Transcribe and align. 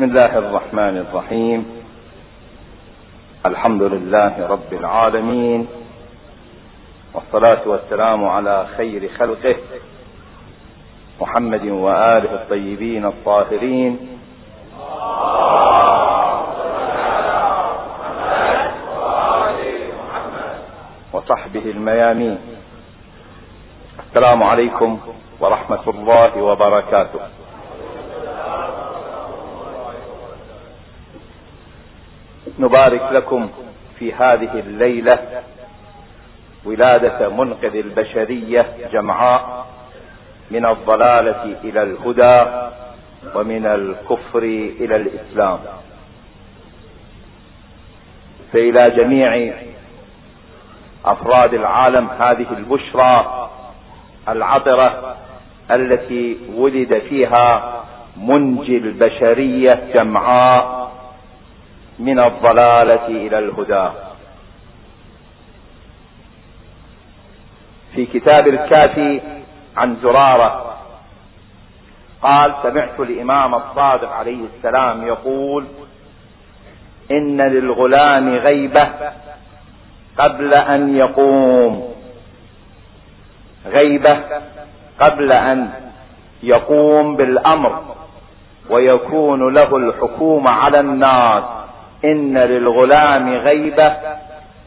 بسم 0.00 0.08
الله 0.16 0.38
الرحمن 0.38 0.96
الرحيم. 0.96 1.60
الحمد 3.46 3.82
لله 3.82 4.48
رب 4.48 4.72
العالمين. 4.72 5.68
والصلاة 7.14 7.62
والسلام 7.68 8.24
على 8.24 8.66
خير 8.76 9.10
خلقه 9.18 9.56
محمد 11.20 11.64
وآله 11.68 12.32
الطيبين 12.32 13.04
الطاهرين. 13.06 13.92
وصحبه 21.12 21.66
الميامين. 21.76 22.38
السلام 24.08 24.42
عليكم 24.42 24.98
ورحمة 25.40 25.84
الله 25.88 26.42
وبركاته. 26.42 27.39
نبارك 32.60 33.02
لكم 33.12 33.50
في 33.98 34.12
هذه 34.14 34.50
الليلة 34.60 35.18
ولادة 36.64 37.28
منقذ 37.28 37.76
البشرية 37.76 38.66
جمعاء 38.92 39.66
من 40.50 40.66
الضلالة 40.66 41.56
إلى 41.64 41.82
الهدى 41.82 42.50
ومن 43.34 43.66
الكفر 43.66 44.42
إلى 44.80 44.96
الإسلام. 44.96 45.58
فإلى 48.52 48.90
جميع 48.90 49.52
أفراد 51.04 51.54
العالم 51.54 52.08
هذه 52.20 52.46
البشرى 52.58 53.48
العطرة 54.28 55.16
التي 55.70 56.36
ولد 56.54 57.02
فيها 57.08 57.74
منجي 58.16 58.76
البشرية 58.76 59.82
جمعاء 59.94 60.79
من 62.00 62.18
الضلالة 62.18 63.06
إلى 63.06 63.38
الهدى. 63.38 63.88
في 67.94 68.06
كتاب 68.06 68.48
الكافي 68.48 69.20
عن 69.76 69.96
زرارة 70.02 70.76
قال 72.22 72.54
سمعت 72.62 73.00
الإمام 73.00 73.54
الصادق 73.54 74.12
عليه 74.12 74.44
السلام 74.56 75.06
يقول 75.06 75.66
إن 77.10 77.40
للغلام 77.40 78.34
غيبة 78.34 78.88
قبل 80.18 80.54
أن 80.54 80.96
يقوم. 80.96 81.94
غيبة 83.66 84.20
قبل 85.00 85.32
أن 85.32 85.70
يقوم 86.42 87.16
بالأمر 87.16 87.82
ويكون 88.70 89.54
له 89.54 89.76
الحكومة 89.76 90.50
على 90.50 90.80
الناس. 90.80 91.59
إن 92.04 92.38
للغلام 92.38 93.34
غيبة 93.34 93.92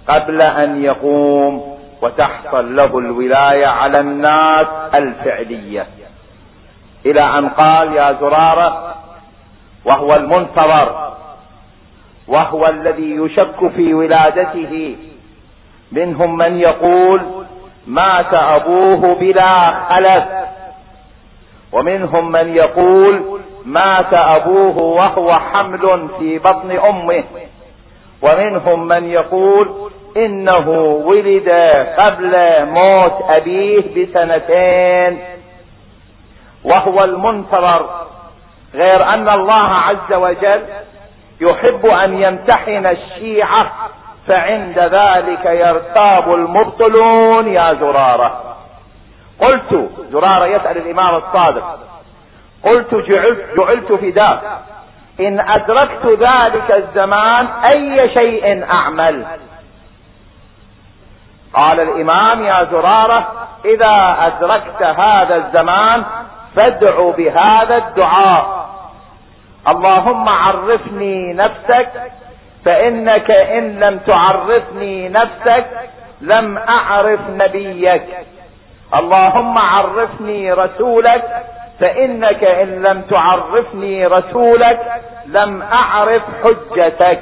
قبل 0.08 0.42
أن 0.42 0.84
يقوم 0.84 1.78
وتحصل 2.02 2.76
له 2.76 2.98
الولاية 2.98 3.68
على 3.68 4.00
الناس 4.00 4.68
الفعلية. 4.96 5.88
إلى 7.06 7.22
أن 7.22 7.50
قال 7.50 7.94
يا 7.94 8.14
زرارة 8.14 8.96
وهو 9.86 10.10
المنتظر 10.14 11.14
وهو 12.28 12.68
الذي 12.68 13.16
يشك 13.16 13.68
في 13.76 13.94
ولادته 13.94 14.96
منهم 15.92 16.38
من 16.38 16.60
يقول 16.60 17.22
مات 17.88 18.34
أبوه 18.34 19.16
بلا 19.16 19.72
خلف. 19.90 20.43
ومنهم 21.74 22.32
من 22.32 22.56
يقول 22.56 23.42
مات 23.66 24.14
أبوه 24.14 24.78
وهو 24.78 25.34
حمل 25.34 26.08
في 26.20 26.40
بطن 26.40 26.72
أمه. 26.72 27.24
ومنهم 28.22 28.88
من 28.88 29.10
يقول 29.10 29.70
إنه 30.18 30.70
ولد 31.06 31.50
قبل 32.00 32.66
موت 32.66 33.14
أبيه 33.30 34.06
بسنتين. 34.06 35.20
وهو 36.64 37.00
المنتظر. 37.00 37.90
غير 38.74 39.04
أن 39.04 39.30
الله 39.30 39.70
عز 39.70 40.14
وجل 40.14 40.62
يحب 41.42 41.86
أن 41.86 42.22
يمتحن 42.22 42.86
الشيعة 42.86 43.72
فعند 44.28 44.80
ذلك 44.80 45.46
يرتاب 45.46 46.34
المبطلون 46.34 47.48
يا 47.48 47.74
زرارة. 47.74 48.53
قلت 49.40 49.90
زرارة 50.12 50.46
يسأل 50.46 50.78
الإمام 50.78 51.16
الصادق 51.16 51.80
قلت 52.64 52.96
جعلت, 52.96 53.46
جعلت 53.58 53.92
فداك 53.92 54.40
إن 55.20 55.40
أدركت 55.40 56.06
ذلك 56.06 56.72
الزمان 56.72 57.48
أي 57.76 58.10
شيء 58.10 58.66
أعمل. 58.72 59.26
قال 61.54 61.80
الإمام 61.80 62.44
يا 62.44 62.68
زرارة 62.72 63.48
إذا 63.66 64.18
أدركت 64.20 64.84
هذا 64.84 65.36
الزمان 65.36 66.04
فادع 66.56 67.10
بهذا 67.18 67.78
الدعاء. 67.78 68.70
اللهم 69.68 70.30
عرفني 70.30 71.34
نفسك 71.34 71.90
فإنك 72.66 73.32
إن 73.32 73.80
لم 73.80 74.00
تعرفني 74.00 75.10
نفسك 75.10 75.66
لم 76.22 76.58
أعرف 76.58 77.20
نبيك. 77.30 78.04
اللهم 79.00 79.58
عرفني 79.58 80.54
رسولك 80.54 81.24
فإنك 81.80 82.44
إن 82.44 82.82
لم 82.82 83.02
تعرفني 83.02 84.08
رسولك 84.08 84.80
لم 85.26 85.62
أعرف 85.62 86.22
حجتك. 86.44 87.22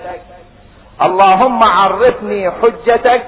اللهم 1.02 1.64
عرفني 1.64 2.52
حجتك 2.52 3.22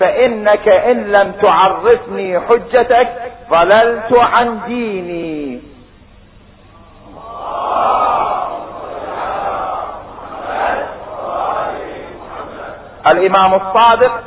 فإنك 0.00 0.68
إن 0.68 1.12
لم 1.12 1.32
تعرفني 1.32 2.40
حجتك 2.40 3.08
ضللت 3.50 4.18
عن 4.18 4.60
ديني. 4.66 5.60
الإمام 13.12 13.54
الصادق 13.54 14.20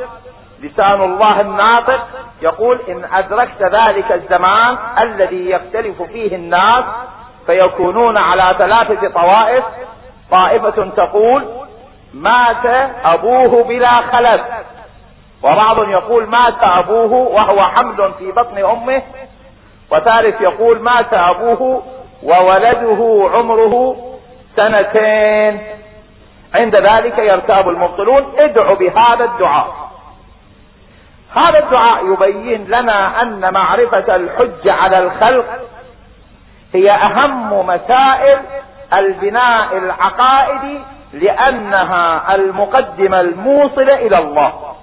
لسان 0.63 1.01
الله 1.01 1.41
الناطق 1.41 2.07
يقول 2.41 2.79
إن 2.89 3.05
أدركت 3.13 3.61
ذلك 3.61 4.11
الزمان 4.11 4.77
الذي 5.01 5.49
يختلف 5.49 6.01
فيه 6.01 6.35
الناس 6.35 6.83
فيكونون 7.45 8.17
على 8.17 8.55
ثلاثة 8.57 9.09
طوائف. 9.09 9.63
طائفة 10.31 10.89
تقول 10.95 11.45
مات 12.13 12.89
أبوه 13.05 13.63
بلا 13.63 14.01
خلف 14.01 14.41
وبعض 15.43 15.89
يقول 15.89 16.27
مات 16.29 16.55
أبوه 16.61 17.13
وهو 17.13 17.61
حمل 17.61 18.13
في 18.19 18.31
بطن 18.31 18.57
أمه 18.57 19.01
وثالث 19.91 20.41
يقول 20.41 20.79
مات 20.79 21.13
أبوه 21.13 21.83
وولده 22.23 23.29
عمره 23.33 23.95
سنتين. 24.55 25.61
عند 26.55 26.75
ذلك 26.75 27.17
يرتاب 27.17 27.69
المبطلون 27.69 28.33
ادعوا 28.37 28.75
بهذا 28.75 29.25
الدعاء. 29.25 29.82
هذا 31.35 31.59
الدعاء 31.59 32.13
يبين 32.13 32.65
لنا 32.65 33.21
أن 33.21 33.53
معرفة 33.53 34.15
الحج 34.15 34.69
على 34.69 34.99
الخلق 34.99 35.45
هي 36.73 36.91
أهم 36.91 37.67
مسائل 37.67 38.39
البناء 38.93 39.77
العقائدي 39.77 40.79
لأنها 41.13 42.35
المقدمة 42.35 43.21
الموصلة 43.21 43.93
إلى 43.93 44.17
الله. 44.17 44.75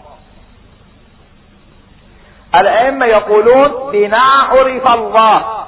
الأئمة 2.60 3.06
يقولون 3.06 3.90
بنا 3.92 4.22
عرف 4.22 4.90
الله 4.90 5.64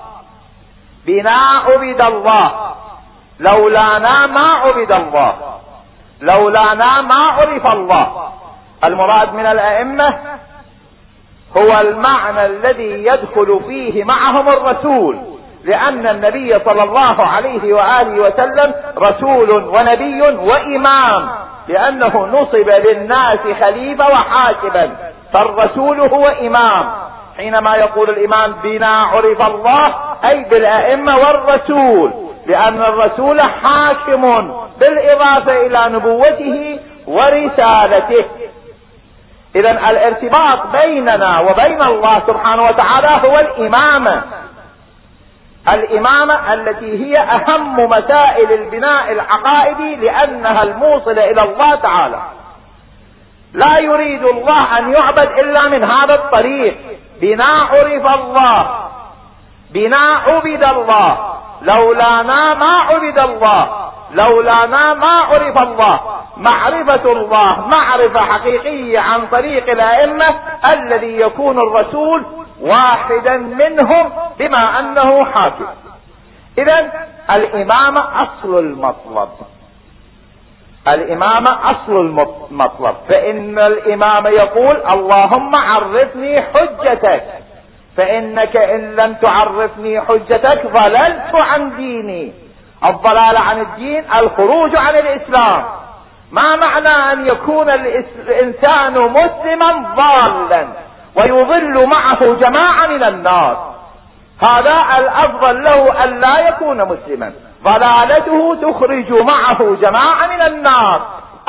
بنا 1.06 1.37
عبد 1.66 2.00
الله. 2.00 2.75
لولانا 3.41 4.26
ما 4.26 4.49
عبد 4.53 4.93
الله 4.93 5.35
لولانا 6.20 7.00
ما 7.00 7.25
عرف 7.25 7.67
الله. 7.67 8.32
المراد 8.85 9.35
من 9.35 9.46
الأئمة 9.46 10.31
هو 11.56 11.81
المعنى 11.81 12.46
الذي 12.46 13.06
يدخل 13.06 13.60
فيه 13.69 14.04
معهم 14.04 14.49
الرسول. 14.49 15.19
لأن 15.64 16.06
النبي 16.06 16.58
صلى 16.58 16.82
الله 16.82 17.22
عليه 17.22 17.75
وآله 17.75 18.22
وسلم 18.22 18.75
رسول 18.99 19.50
ونبي 19.50 20.22
وإمام. 20.22 21.28
لأنه 21.69 22.26
نصب 22.26 22.70
للناس 22.87 23.38
خليفة 23.60 24.08
وحاكما. 24.08 24.90
فالرسول 25.32 26.00
هو 26.00 26.28
إمام. 26.28 26.90
حينما 27.37 27.76
يقول 27.76 28.10
الإمام 28.10 28.54
بنا 28.62 29.02
عرف 29.02 29.43
الله 29.43 29.94
أي 30.32 30.44
بالأئمة 30.50 31.16
والرسول. 31.16 32.12
لأن 32.46 32.82
الرسول 32.82 33.40
حاكم 33.40 34.52
بالإضافة 34.81 35.66
إلى 35.66 35.88
نبوته 35.88 36.78
ورسالته. 37.06 38.25
إذا 39.56 39.70
الارتباط 39.70 40.66
بيننا 40.66 41.40
وبين 41.40 41.82
الله 41.82 42.22
سبحانه 42.26 42.62
وتعالى 42.62 43.28
هو 43.28 43.34
الإمامة. 43.34 44.22
الإمامة 45.72 46.54
التي 46.54 47.04
هي 47.04 47.19
أهم 47.19 47.76
مسائل 47.76 48.52
البناء 48.52 49.12
العقائدي 49.12 49.96
لأنها 49.96 50.62
الموصلة 50.62 51.31
إلى 51.31 51.43
الله 51.43 51.75
تعالى. 51.75 52.22
لا 53.52 53.76
يريد 53.82 54.25
الله 54.25 54.78
أن 54.78 54.93
يعبد 54.93 55.28
إلا 55.38 55.69
من 55.69 55.84
هذا 55.84 56.14
الطريق. 56.14 56.76
بنا 57.20 57.44
عرف 57.44 58.06
الله. 58.06 58.88
بنا 59.70 60.14
عبد 60.26 60.62
الله. 60.62 61.34
لولانا 61.62 62.54
ما 62.54 62.78
عبد 62.78 63.19
الله. 63.19 63.90
لولانا 64.10 64.94
ما 64.94 65.20
عرف 65.20 65.58
الله. 65.58 66.22
معرفة 66.37 67.12
الله 67.12 67.67
معرفة 67.67 68.20
حقيقية 68.20 68.99
عن 68.99 69.26
طريق 69.26 69.70
الأئمة 69.70 70.34
الذي 70.73 71.20
يكون 71.20 71.58
الرسول 71.58 72.25
واحدا 72.61 73.37
منهم 73.37 74.12
بما 74.38 74.79
أنه 74.79 75.25
حاكم. 75.25 75.67
إذا 76.58 76.93
الإمامة 77.31 78.23
أصل 78.23 78.58
المطلب. 78.58 79.29
الإمامة 80.88 81.70
أصل 81.70 81.96
المطلب. 82.00 82.94
فإن 83.08 83.58
الإمام 83.58 84.26
يقول 84.26 84.76
اللهم 84.76 85.56
عرفني 85.56 86.43
حجتك. 86.43 87.25
فإنك 87.96 88.56
إن 88.56 88.96
لم 88.96 89.14
تعرفني 89.14 90.00
حجتك 90.00 90.67
ضللت 90.67 91.35
عن 91.35 91.76
ديني. 91.76 92.32
الضلال 92.85 93.37
عن 93.37 93.61
الدين 93.61 94.05
الخروج 94.14 94.76
عن 94.76 94.94
الإسلام. 94.94 95.81
ما 96.32 96.56
معنى 96.56 97.12
أن 97.12 97.26
يكون 97.26 97.70
الإنسان 97.70 98.93
مسلما 98.99 99.94
ضالا 99.96 100.69
ويضل 101.17 101.87
معه 101.87 102.34
جماعة 102.34 102.87
من 102.87 103.02
الناس؟ 103.02 103.56
هذا 104.49 104.84
الأفضل 104.99 105.64
له 105.64 106.05
أن 106.05 106.20
لا 106.20 106.49
يكون 106.49 106.84
مسلما. 106.84 107.32
ضلالته 107.62 108.55
تخرج 108.62 109.12
معه 109.12 109.76
جماعة 109.81 110.26
من 110.26 110.43
الناس. 110.43 111.00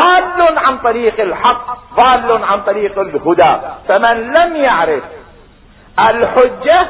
ضال 0.01 0.57
عن 0.57 0.77
طريق 0.77 1.19
الحق 1.19 1.77
ضال 1.95 2.43
عن 2.43 2.61
طريق 2.61 2.99
الهدى. 2.99 3.57
فمن 3.87 4.33
لم 4.33 4.55
يعرف 4.55 5.03
الحجة 6.09 6.87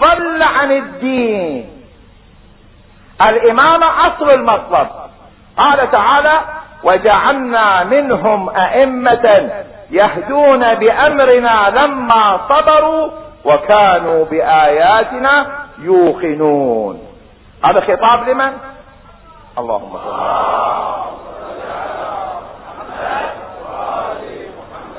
ضل 0.00 0.42
عن 0.42 0.72
الدين. 0.72 1.70
الامامة 3.28 4.06
أصل 4.06 4.30
المطلب. 4.30 4.88
قال 5.56 5.90
تعالى 5.90 6.40
وجعلنا 6.84 7.84
منهم 7.84 8.50
أئمة 8.50 9.50
يهدون 9.90 10.74
بأمرنا 10.74 11.74
لما 11.82 12.40
صبروا 12.48 13.10
وكانوا 13.44 14.24
بآياتنا 14.24 15.46
يوقنون. 15.78 17.00
هذا 17.64 17.80
خطاب 17.80 18.28
لمن؟ 18.28 18.52
اللهم 19.58 19.92
صل 20.04 20.18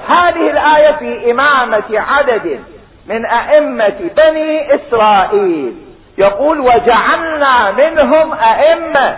هذه 0.08 0.50
الآية 0.50 0.92
في 0.92 1.32
إمامة 1.32 1.84
عدد 1.92 2.64
من 3.08 3.26
أئمة 3.26 4.10
بني 4.18 4.76
إسرائيل. 4.76 5.76
يقول 6.18 6.60
وجعلنا 6.60 7.72
منهم 7.72 8.34
أئمة 8.34 9.18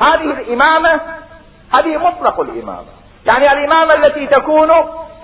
هذه 0.00 0.30
الإمامة 0.30 1.00
هذه 1.74 1.96
مطلق 1.96 2.40
الإمامة. 2.40 2.86
يعني 3.26 3.52
الإمامة 3.52 3.94
التي 3.94 4.26
تكون 4.26 4.70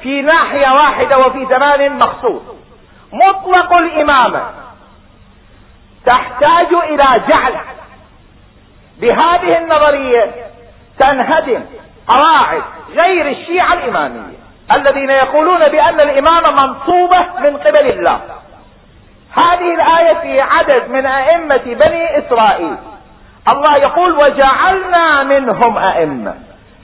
في 0.03 0.23
ناحية 0.23 0.75
واحدة 0.75 1.19
وفي 1.19 1.47
زمان 1.47 1.99
مخصوص. 1.99 2.43
مطلق 3.13 3.73
الإمامة. 3.73 4.43
تحتاج 6.07 6.75
إلى 6.75 7.23
جعل 7.29 7.55
بهذه 9.01 9.59
النظرية 9.59 10.31
تنهدم 10.99 11.65
قواعد 12.09 12.63
غير 12.95 13.31
الشيعة 13.31 13.73
الإمامية 13.73 14.43
الذين 14.77 15.11
يقولون 15.11 15.69
بأن 15.69 16.01
الإمامة 16.01 16.51
منصوبة 16.51 17.27
من 17.41 17.57
قبل 17.57 17.91
الله. 17.91 18.21
هذه 19.33 19.75
الآية 19.75 20.15
في 20.15 20.41
عدد 20.41 20.91
من 20.91 21.07
أئمة 21.07 21.65
بني 21.65 22.19
إسرائيل. 22.19 22.77
الله 23.53 23.77
يقول 23.77 24.13
وجعلنا 24.13 25.23
منهم 25.23 25.79
أئمة. 25.79 26.35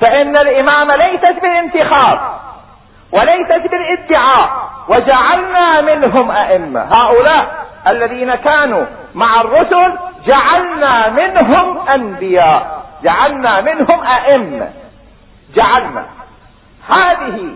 فإن 0.00 0.36
الإمامة 0.36 0.96
ليست 0.96 1.42
بالانتخاب 1.42 2.20
وليست 3.12 3.70
بالادعاء 3.70 4.50
وجعلنا 4.88 5.80
منهم 5.80 6.30
أئمة. 6.30 6.80
هؤلاء 6.98 7.66
الذين 7.88 8.34
كانوا 8.34 8.86
مع 9.14 9.40
الرسل 9.40 9.98
جعلنا 10.26 11.08
منهم 11.08 11.88
أنبياء 11.94 12.82
جعلنا 13.02 13.60
منهم 13.60 14.06
أئمة. 14.06 14.68
جعلنا. 15.54 16.06
هذه 16.88 17.54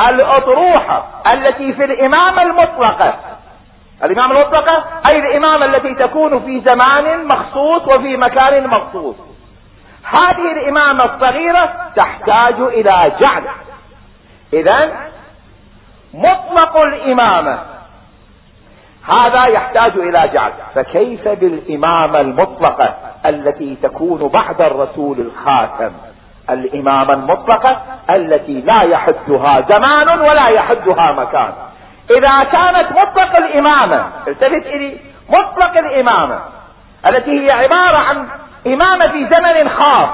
الأطروحة 0.00 1.04
التي 1.32 1.72
في 1.72 1.84
الإمامة 1.84 2.42
المطلقة 2.42 3.14
الإمامة 4.04 4.40
المطلقة 4.40 4.84
أي 5.12 5.18
الإمامة 5.18 5.64
التي 5.64 5.94
تكون 5.94 6.40
في 6.40 6.60
زمان 6.60 7.26
مخصوص 7.26 7.82
وفي 7.94 8.16
مكان 8.16 8.66
مخصوص. 8.66 9.16
هذه 10.04 10.52
الإمامة 10.52 11.04
الصغيرة 11.04 11.72
تحتاج 11.96 12.54
إلى 12.60 13.12
جعل. 13.20 13.42
إذا 14.52 14.92
مطلق 16.14 16.76
الإمامة. 16.76 17.58
هذا 19.14 19.44
يحتاج 19.44 19.92
إلى 19.96 20.30
جعل. 20.34 20.52
فكيف 20.74 21.28
بالإمامة 21.28 22.20
المطلقة 22.20 22.94
التي 23.26 23.76
تكون 23.82 24.28
بعد 24.28 24.62
الرسول 24.62 25.20
الخاتم؟ 25.20 25.92
الإمامة 26.50 27.14
المطلقة 27.14 27.82
التي 28.10 28.60
لا 28.60 28.82
يحدها 28.82 29.64
زمان 29.70 30.20
ولا 30.20 30.48
يحدها 30.48 31.12
مكان. 31.12 31.52
إذا 32.10 32.44
كانت 32.44 32.92
مطلق 32.92 33.38
الإمامة 33.38 34.06
التفت 34.28 34.66
إلي 34.66 34.98
مطلق 35.28 35.76
الإمامة 35.78 36.40
التي 37.10 37.30
هي 37.30 37.48
عبارة 37.52 37.98
عن 37.98 38.28
إمامة 38.66 39.08
في 39.08 39.28
زمن 39.34 39.68
خاص 39.68 40.08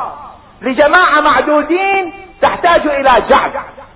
لجماعة 0.62 1.20
معدودين 1.20 2.12
تحتاج 2.42 2.86
إلى 2.86 3.22
جعل 3.28 3.50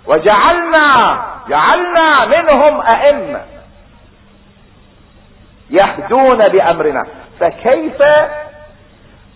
وجعلنا 0.06 1.20
جعلنا 1.48 2.24
منهم 2.26 2.80
أئمة 2.80 3.40
يهدون 5.70 6.48
بأمرنا. 6.48 7.06
فكيف 7.40 8.02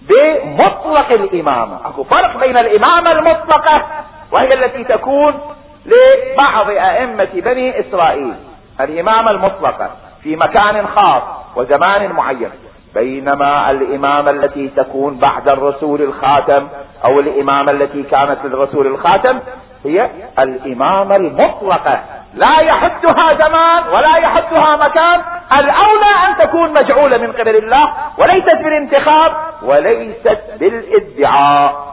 بمطلق 0.03 1.11
الإمامة؟ 1.11 1.89
أكو 1.89 2.05
فرق 2.05 2.37
بين 2.37 2.57
الإمامة 2.57 3.13
المطلقة 3.13 3.87
وهي 4.33 4.55
التي 4.55 4.85
تكون 4.85 5.56
لبعض 5.87 6.71
أئمة 6.71 7.29
بني 7.35 7.81
إسرائيل 7.81 8.35
الإمامة 8.81 9.31
المطلقة 9.31 9.91
في 10.23 10.37
مكان 10.37 10.87
خاص 10.87 11.23
وزمان 11.57 12.13
معين 12.13 12.51
بينما 12.95 13.71
الإمامة 13.71 14.31
التي 14.31 14.69
تكون 14.69 15.19
بعد 15.19 15.49
الرسول 15.49 16.03
الخاتم 16.03 16.69
أو 17.05 17.21
الإمامة 17.21 17.73
التي 17.73 18.03
كانت 18.03 18.39
للرسول 18.45 18.87
الخاتم 18.87 19.41
هي 19.85 20.11
الإمامة 20.39 21.17
المطلقة 21.17 22.01
لا 22.35 22.61
يحدها 22.61 23.35
زمان 23.49 23.83
ولا 23.89 24.17
يحدها 24.17 24.77
مكان 24.77 25.21
الأولى 25.53 26.13
أن 26.29 26.37
تكون 26.41 26.73
مجعولة 26.73 27.19
من 27.19 27.33
قبل 27.33 27.57
الله 27.57 27.93
وليست 28.19 28.57
بالانتخاب 28.65 29.33
وليست 29.63 30.41
بالادعاء. 30.61 31.86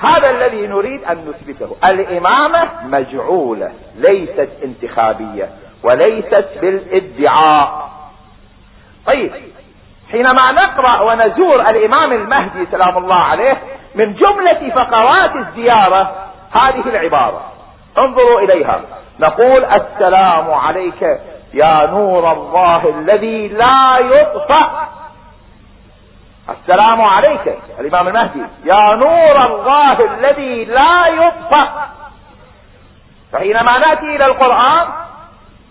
هذا 0.00 0.30
الذي 0.30 0.66
نريد 0.66 1.04
أن 1.04 1.24
نثبته. 1.28 1.76
الإمامة 1.90 2.68
مجعولة 2.84 3.72
ليست 3.96 4.48
انتخابية 4.64 5.48
وليست 5.82 6.48
بالادعاء. 6.60 7.90
طيب 9.06 9.32
حينما 10.10 10.52
نقرأ 10.52 11.00
ونزور 11.00 11.60
الإمام 11.60 12.12
المهدي 12.12 12.66
سلام 12.70 12.98
الله 12.98 13.14
عليه 13.14 13.62
من 13.94 14.14
جملة 14.14 14.70
فقرات 14.74 15.36
الزيارة 15.36 16.14
هذه 16.52 16.88
العبارة. 16.88 17.52
انظروا 17.98 18.40
إليها. 18.40 18.80
نقول 19.20 19.64
السلام 19.64 20.50
عليك 20.50 21.20
يا 21.54 21.86
نور 21.86 22.32
الله 22.32 22.88
الذي 22.98 23.48
لا 23.48 23.98
يطفأ 23.98 24.88
السلام 26.50 27.02
عليك 27.02 27.58
الإمام 27.80 28.08
المهدي. 28.08 28.42
يا 28.64 28.94
نور 28.94 29.46
الله 29.46 30.14
الذي 30.14 30.64
لا 30.64 31.06
يطفأ. 31.06 31.68
فحينما 33.32 33.78
نأتي 33.78 34.16
إلى 34.16 34.26
القرآن 34.26 34.86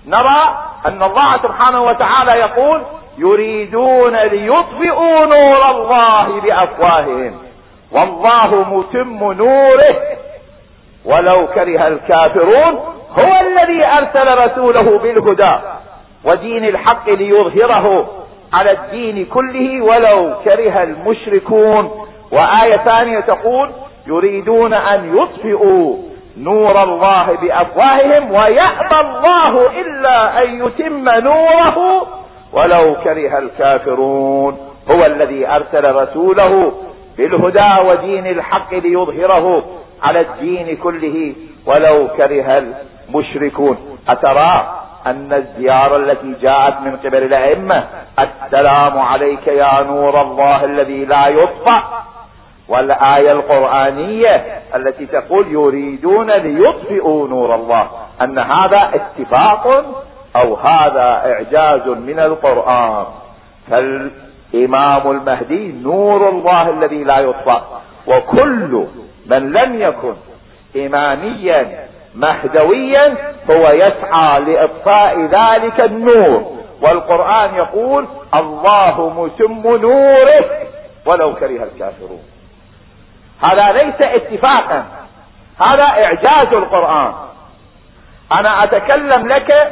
نرى 0.05 0.57
أن 0.85 1.03
الله 1.03 1.37
سبحانه 1.37 1.83
وتعالى 1.83 2.39
يقول 2.39 2.81
يريدون 3.17 4.15
ليطفئوا 4.15 5.25
نور 5.25 5.71
الله 5.71 6.41
بأفواههم. 6.41 7.41
والله 7.91 8.55
متم 8.55 9.31
نوره. 9.33 9.95
ولو 11.05 11.47
كره 11.47 11.87
الكافرون 11.87 12.73
هو 13.19 13.39
الذي 13.41 13.85
أرسل 13.85 14.37
رسوله 14.37 14.99
بالهدى 14.99 15.59
ودين 16.23 16.65
الحق 16.65 17.09
ليظهره. 17.09 18.22
على 18.53 18.71
الدين 18.71 19.25
كله 19.25 19.81
ولو 19.81 20.33
كره 20.43 20.83
المشركون. 20.83 21.91
وآية 22.31 22.77
ثانية 22.77 23.19
تقول 23.19 23.69
يريدون 24.07 24.73
أن 24.73 25.17
يطفئوا 25.17 25.97
نور 26.37 26.83
الله 26.83 27.37
بأفواههم 27.41 28.31
ويأبى 28.31 28.99
الله 28.99 29.79
إلا 29.81 30.43
أن 30.43 30.65
يتم 30.65 31.05
نوره 31.09 32.07
ولو 32.53 32.95
كره 33.03 33.37
الكافرون. 33.37 34.57
هو 34.91 35.03
الذي 35.03 35.47
أرسل 35.47 35.95
رسوله 35.95 36.73
بالهدى 37.17 37.87
ودين 37.87 38.27
الحق 38.27 38.73
ليظهره 38.73 39.65
على 40.03 40.21
الدين 40.21 40.77
كله 40.77 41.35
ولو 41.65 42.07
كره 42.07 42.63
المشركون. 43.09 43.77
اترى 44.09 44.82
أن 45.07 45.33
الزيارة 45.33 45.95
التي 45.95 46.33
جاءت 46.41 46.81
من 46.81 46.97
قبل 46.97 47.23
الأئمة 47.23 47.83
السلام 48.19 48.99
عليك 48.99 49.47
يا 49.47 49.83
نور 49.83 50.21
الله 50.21 50.65
الذي 50.65 51.05
لا 51.05 51.27
يطفأ. 51.27 52.03
والآية 52.67 53.31
القرآنية 53.31 54.61
التي 54.75 55.05
تقول 55.05 55.47
يريدون 55.51 56.31
ليطفئوا 56.31 57.27
نور 57.27 57.55
الله 57.55 57.87
أن 58.21 58.39
هذا 58.39 58.79
اتفاق 58.93 59.85
أو 60.35 60.55
هذا 60.55 61.33
إعجاز 61.33 61.87
من 61.87 62.19
القرآن. 62.19 63.05
فالإمام 63.69 65.11
المهدي 65.11 65.71
نور 65.71 66.29
الله 66.29 66.69
الذي 66.69 67.03
لا 67.03 67.19
يطفأ. 67.19 67.81
وكل 68.07 68.87
من 69.25 69.51
لم 69.51 69.81
يكن 69.81 70.13
إماميا 70.75 71.87
مهدويا 72.15 73.32
هو 73.51 73.71
يسعى 73.71 74.39
لإطفاء 74.39 75.19
ذلك 75.19 75.79
النور. 75.79 76.53
والقرآن 76.81 77.55
يقول 77.55 78.07
الله 78.33 79.09
متم 79.09 79.77
نوره 79.77 80.45
ولو 81.05 81.35
كره 81.35 81.63
الكافرون. 81.63 82.23
هذا 83.43 83.71
ليس 83.71 84.01
اتفاقا. 84.01 84.85
هذا 85.65 85.83
إعجاز 85.83 86.53
القرآن. 86.53 87.13
أنا 88.31 88.63
أتكلم 88.63 89.27
لك 89.27 89.71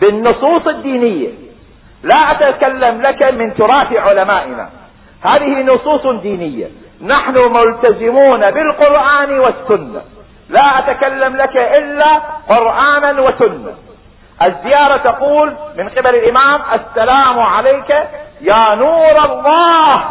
بالنصوص 0.00 0.66
الدينية. 0.66 1.28
لا 2.02 2.16
أتكلم 2.16 3.02
لك 3.02 3.22
من 3.22 3.54
تراث 3.54 3.92
علمائنا. 3.92 4.70
هذه 5.22 5.62
نصوص 5.62 6.06
دينية. 6.06 6.68
نحن 7.02 7.34
ملتزمون 7.52 8.50
بالقرآن 8.50 9.38
والسنة. 9.38 10.02
لا 10.50 10.78
أتكلم 10.78 11.36
لك 11.36 11.56
إلا 11.56 12.20
قرآنا 12.48 13.20
وسنة. 13.20 13.74
الزيارة 14.42 14.96
تقول 14.96 15.56
من 15.76 15.88
قبل 15.88 16.14
الإمام 16.14 16.60
السلام 16.72 17.40
عليك 17.40 17.90
يا 18.40 18.74
نور 18.74 19.24
الله 19.24 20.02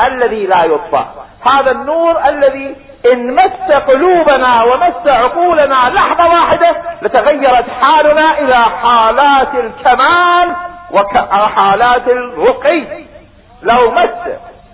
الذي 0.00 0.46
لا 0.46 0.64
يطفأ 0.64 1.06
هذا 1.50 1.70
النور 1.70 2.28
الذي 2.28 2.76
إن 3.12 3.34
مس 3.34 3.72
قلوبنا 3.92 4.62
ومس 4.62 5.06
عقولنا 5.06 5.90
لحظة 5.90 6.28
واحدة 6.28 6.76
لتغيرت 7.02 7.64
حالنا 7.82 8.38
إلى 8.38 8.56
حالات 8.56 9.54
الكمال 9.54 10.56
وحالات 10.90 12.08
الرقي. 12.08 12.84
لو 13.62 13.90
مس 13.90 14.28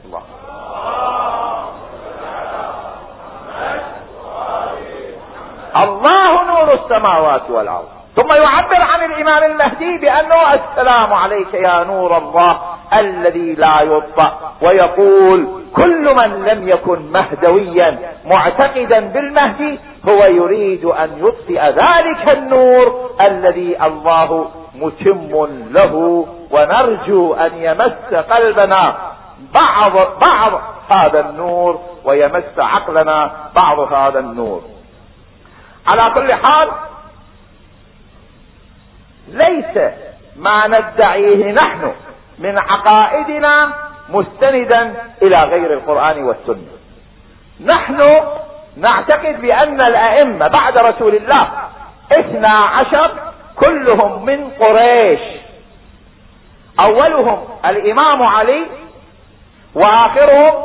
الله. 0.04 0.22
الله 5.76 6.44
نور 6.44 6.72
السماوات 6.74 7.50
والأرض. 7.50 7.88
ثم 8.16 8.28
يعبر 8.36 8.80
عن 8.80 9.12
الإمام 9.12 9.44
المهدي 9.44 9.98
بأنه 9.98 10.54
السلام 10.54 11.12
عليك 11.12 11.54
يا 11.54 11.84
نور 11.84 12.18
الله 12.18 12.58
الذي 12.94 13.54
لا 13.54 13.80
يطفأ 13.80 14.32
ويقول 14.62 15.48
كل 15.76 16.14
من 16.14 16.44
لم 16.44 16.68
يكن 16.68 17.12
مهدويا 17.12 17.98
معتقدا 18.26 19.00
بالمهدي 19.00 19.78
هو 20.08 20.18
يريد 20.26 20.84
أن 20.84 21.10
يطفئ 21.18 21.60
ذلك 21.66 22.38
النور 22.38 23.10
الذي 23.20 23.76
الله 23.86 24.50
متم 24.74 25.46
له 25.70 26.26
ونرجو 26.50 27.34
أن 27.34 27.50
يمس 27.54 28.14
قلبنا 28.30 28.94
بعض 29.54 29.92
بعض 30.28 30.60
هذا 30.90 31.20
النور 31.20 31.80
ويمس 32.04 32.58
عقلنا 32.58 33.30
بعض 33.62 33.92
هذا 33.92 34.18
النور. 34.18 34.62
على 35.86 36.14
كل 36.14 36.34
حال 36.34 36.70
ليس 39.28 39.92
ما 40.36 40.66
ندعيه 40.66 41.52
نحن 41.52 41.92
من 42.38 42.58
عقائدنا 42.58 43.72
مستندا 44.08 44.94
إلى 45.22 45.44
غير 45.44 45.72
القرآن 45.72 46.22
والسنة. 46.22 46.72
نحن 47.60 48.02
نعتقد 48.76 49.40
بأن 49.40 49.80
الأئمة 49.80 50.48
بعد 50.48 50.78
رسول 50.78 51.14
الله 51.14 51.48
اثنا 52.12 52.48
عشر 52.48 53.10
كلهم 53.56 54.24
من 54.24 54.50
قريش. 54.50 55.20
أولهم 56.80 57.48
الإمام 57.64 58.22
علي 58.22 58.66
وآخرهم 59.74 60.64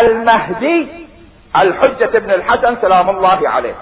المهدي 0.00 0.88
الحجة 1.56 2.16
ابن 2.16 2.30
الحسن 2.30 2.76
سلام 2.80 3.10
الله 3.10 3.48
عليه. 3.48 3.74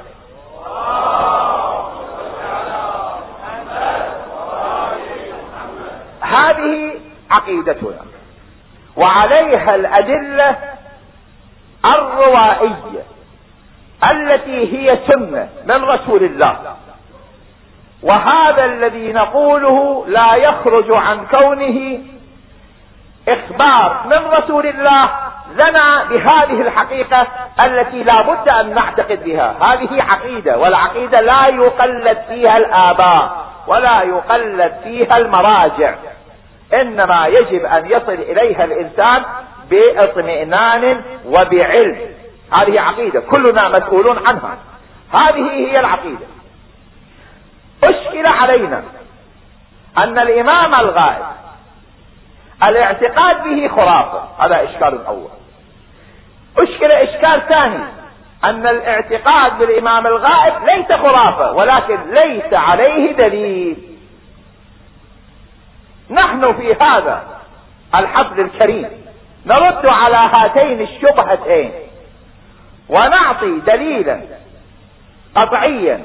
هذه 6.20 7.00
عقيدتنا 7.30 8.00
وعليها 8.96 9.74
الأدلة 9.74 10.56
الروائية 11.86 13.02
التي 14.10 14.76
هي 14.76 14.98
سنة 15.06 15.48
من 15.66 15.84
رسول 15.84 16.24
الله. 16.24 16.76
وهذا 18.02 18.64
الذي 18.64 19.12
نقوله 19.12 20.04
لا 20.08 20.34
يخرج 20.34 20.90
عن 20.90 21.26
كونه 21.26 21.98
إخبار 23.28 24.06
من 24.06 24.26
رسول 24.26 24.66
الله 24.66 25.10
لنا 25.54 26.04
بهذه 26.04 26.60
الحقيقة 26.60 27.26
التي 27.66 28.02
لا 28.02 28.22
بد 28.22 28.48
أن 28.48 28.74
نعتقد 28.74 29.24
بها. 29.24 29.56
هذه 29.60 30.02
عقيدة 30.02 30.58
والعقيدة 30.58 31.20
لا 31.20 31.46
يقلد 31.46 32.18
فيها 32.28 32.56
الآباء 32.56 33.46
ولا 33.66 34.02
يقلد 34.02 34.72
فيها 34.84 35.16
المراجع. 35.16 35.94
إنما 36.74 37.26
يجب 37.26 37.64
أن 37.64 37.86
يصل 37.86 38.12
إليها 38.12 38.64
الإنسان 38.64 39.22
باطمئنان 39.70 41.02
وبعلم. 41.26 41.98
هذه 42.60 42.80
عقيدة 42.80 43.20
كلنا 43.20 43.68
مسؤولون 43.68 44.18
عنها. 44.28 44.56
هذه 45.14 45.50
هي 45.50 45.80
العقيدة. 45.80 46.26
أشكل 47.84 48.26
علينا 48.26 48.82
أن 49.98 50.18
الإمام 50.18 50.74
الغائب 50.74 51.26
الاعتقاد 52.62 53.44
به 53.44 53.68
خرافة. 53.68 54.22
هذا 54.38 54.64
إشكال 54.64 55.06
أول. 55.06 55.37
اشكل 56.58 56.92
إشكال 56.92 57.48
ثاني 57.48 57.84
أن 58.44 58.66
الاعتقاد 58.66 59.58
بالإمام 59.58 60.06
الغائب 60.06 60.54
ليس 60.64 60.92
خرافة 60.92 61.52
ولكن 61.52 61.98
ليس 62.10 62.52
عليه 62.52 63.12
دليل. 63.12 63.76
نحن 66.10 66.52
في 66.52 66.74
هذا 66.80 67.22
الحفل 67.94 68.40
الكريم 68.40 68.88
نرد 69.46 69.86
على 69.86 70.30
هاتين 70.36 70.80
الشبهتين 70.80 71.72
ونعطي 72.88 73.60
دليلا 73.66 74.20
قطعيا 75.34 76.04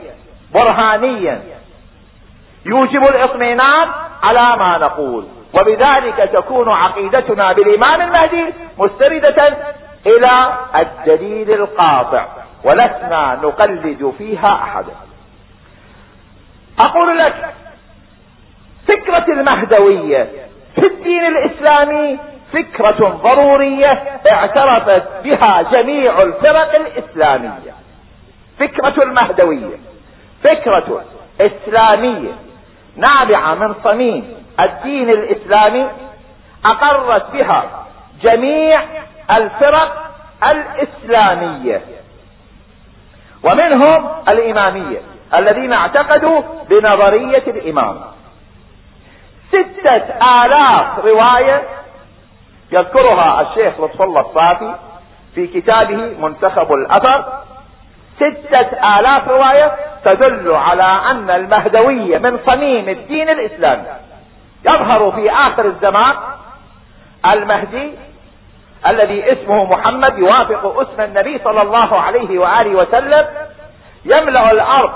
برهانيا. 0.53 1.41
يوجب 2.65 3.03
الاطمئنان 3.03 3.88
على 4.24 4.57
ما 4.57 4.77
نقول 4.77 5.27
وبذلك 5.53 6.29
تكون 6.33 6.69
عقيدتنا 6.69 7.53
بالإمام 7.53 8.01
المهدي 8.01 8.53
مستندة 8.77 9.57
إلى 10.05 10.53
الدليل 10.75 11.51
القاطع 11.51 12.27
ولسنا 12.63 13.39
نقلد 13.43 14.13
فيها 14.17 14.53
احدا 14.63 14.93
أقول 16.79 17.17
لك 17.17 17.53
فكرة 18.88 19.25
المهدوية 19.33 20.29
في 20.75 20.86
الدين 20.88 21.25
الإسلامي 21.25 22.19
فكرة 22.53 23.10
ضرورية 23.24 24.19
اعترفت 24.31 25.03
بها 25.24 25.62
جميع 25.62 26.17
الفرق 26.17 26.75
الإسلامية. 26.75 27.74
فكرة 28.60 29.03
المهدوية 29.03 29.77
فكرة 30.43 31.03
إسلامية 31.41 32.31
نابعة 32.95 33.53
من 33.55 33.75
صميم 33.83 34.33
الدين 34.60 35.10
الإسلامي 35.10 35.88
أقرت 36.65 37.31
بها 37.31 37.86
جميع 38.22 38.81
الفرق 39.32 40.12
الإسلامية. 40.44 41.82
ومنهم 43.44 44.10
الإمامية 44.30 45.01
الذين 45.34 45.74
اعتقدوا 45.74 46.42
بنظرية 46.70 47.44
الإمام. 47.48 48.01
ستة 49.50 50.06
آلاف 50.44 51.00
رواية 51.06 51.63
يذكرها 52.72 53.42
الشيخ 53.42 53.80
لطف 53.80 54.01
الله 54.01 54.22
الصافي 54.22 54.75
في 55.36 55.48
كتابه 55.48 56.15
منتخب 56.20 56.74
الأثر. 56.74 57.44
ستة 58.15 59.00
آلاف 59.00 59.27
رواية 59.27 59.75
تدل 60.06 60.51
على 60.51 61.12
أن 61.12 61.30
المهدوية 61.30 62.18
من 62.18 62.39
صميم 62.48 62.89
الدين 62.89 63.30
الإسلامي. 63.30 63.88
يظهر 64.72 65.12
في 65.12 65.32
آخر 65.32 65.65
الزمان 65.65 66.15
المهدي 67.25 67.94
الذي 68.88 69.32
اسمه 69.32 69.66
محمد 69.66 70.18
يوافق 70.18 70.80
اسم 70.80 71.02
النبي 71.02 71.40
صلى 71.44 71.62
الله 71.62 72.02
عليه 72.02 72.40
وآله 72.40 72.75
وسلم 72.75 73.28
يملأ 74.06 74.52
الأرض 74.52 74.92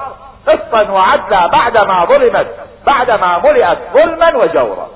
قسطا 0.47 0.91
وعدلا 0.91 1.47
بعدما 1.47 2.05
ظلمت 2.05 2.47
بعدما 2.85 3.37
ملئت 3.37 3.77
ظلما 3.93 4.35
وجورا. 4.35 4.89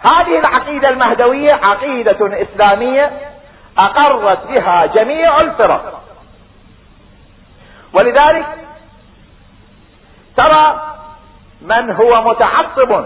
هذه 0.00 0.38
العقيدة 0.38 0.88
المهدوية 0.88 1.52
عقيدة 1.52 2.42
إسلامية 2.42 3.10
أقرت 3.78 4.46
بها 4.46 4.86
جميع 4.86 5.40
الفرق. 5.40 6.02
ولذلك 7.92 8.46
ترى 10.36 10.82
من 11.62 11.90
هو 11.90 12.22
متعصب 12.22 13.04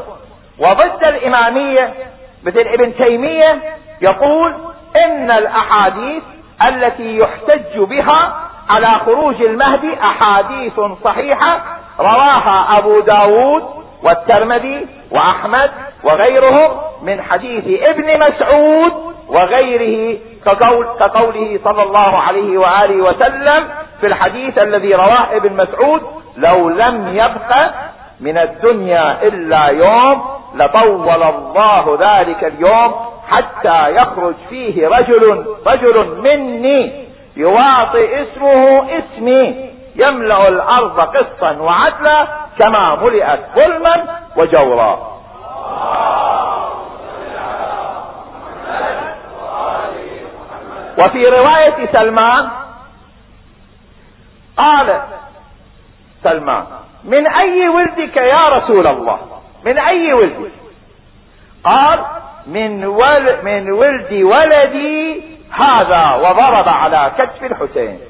وضد 0.58 1.04
الإمامية 1.04 1.94
مثل 2.42 2.60
ابن 2.60 2.96
تيمية 2.96 3.76
يقول 4.02 4.54
إن 4.96 5.30
الأحاديث 5.30 6.22
التي 6.68 7.18
يحتج 7.18 7.78
بها 7.78 8.36
على 8.70 8.86
خروج 8.86 9.42
المهدي 9.42 9.94
أحاديث 10.02 10.80
صحيحة 11.04 11.60
رواها 12.00 12.78
أبو 12.78 13.00
داود 13.00 13.62
والترمذي 14.02 14.86
وأحمد 15.10 15.70
وغيرهم 16.04 16.70
من 17.02 17.22
حديث 17.22 17.82
ابن 17.82 18.20
مسعود 18.20 18.92
وغيره 19.28 20.18
كقول 20.46 20.86
كقوله 21.00 21.60
صلى 21.64 21.82
الله 21.82 22.18
عليه 22.18 22.58
وآله 22.58 23.02
وسلم 23.04 23.68
في 24.00 24.06
الحديث 24.06 24.58
الذي 24.58 24.92
رواه 24.92 25.36
ابن 25.36 25.56
مسعود 25.56 26.02
لو 26.36 26.68
لم 26.68 27.16
يبق 27.16 27.56
من 28.20 28.38
الدنيا 28.38 29.22
إلا 29.22 29.66
يوم 29.66 30.22
لطول 30.54 31.22
الله 31.22 31.98
ذلك 32.00 32.44
اليوم 32.44 33.09
حتى 33.30 33.94
يخرج 33.94 34.34
فيه 34.50 34.88
رجل 34.88 35.46
رجل 35.66 36.20
مني 36.22 37.04
يواطي 37.36 38.22
اسمه 38.22 38.86
اسمي 38.98 39.70
يملأ 39.96 40.48
الأرض 40.48 41.00
قسطا 41.00 41.50
وعدلا 41.52 42.26
كما 42.58 42.94
ملئت 42.94 43.40
ظلما 43.56 44.20
وجورا. 44.36 45.10
وفي 50.98 51.26
رواية 51.26 51.92
سلمان 51.92 52.48
قال 54.56 55.02
سلمان 56.24 56.64
من 57.04 57.26
أي 57.40 57.68
ولدك 57.68 58.16
يا 58.16 58.48
رسول 58.48 58.86
الله؟ 58.86 59.18
من 59.64 59.78
أي 59.78 60.12
ولدك؟ 60.12 60.52
قال 61.64 61.98
من 62.46 62.84
ول 62.84 63.44
من 63.44 63.72
ولد 63.72 64.12
ولدي 64.12 65.22
هذا 65.50 66.14
وضرب 66.14 66.68
على 66.68 67.12
كتف 67.18 67.44
الحسين. 67.44 68.00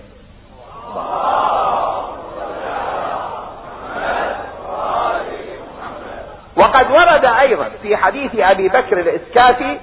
وقد 6.56 6.90
ورد 6.90 7.25
أيضا 7.25 7.70
في 7.82 7.96
حديث 7.96 8.30
أبي 8.38 8.68
بكر 8.68 9.00
الاسكافي 9.00 9.78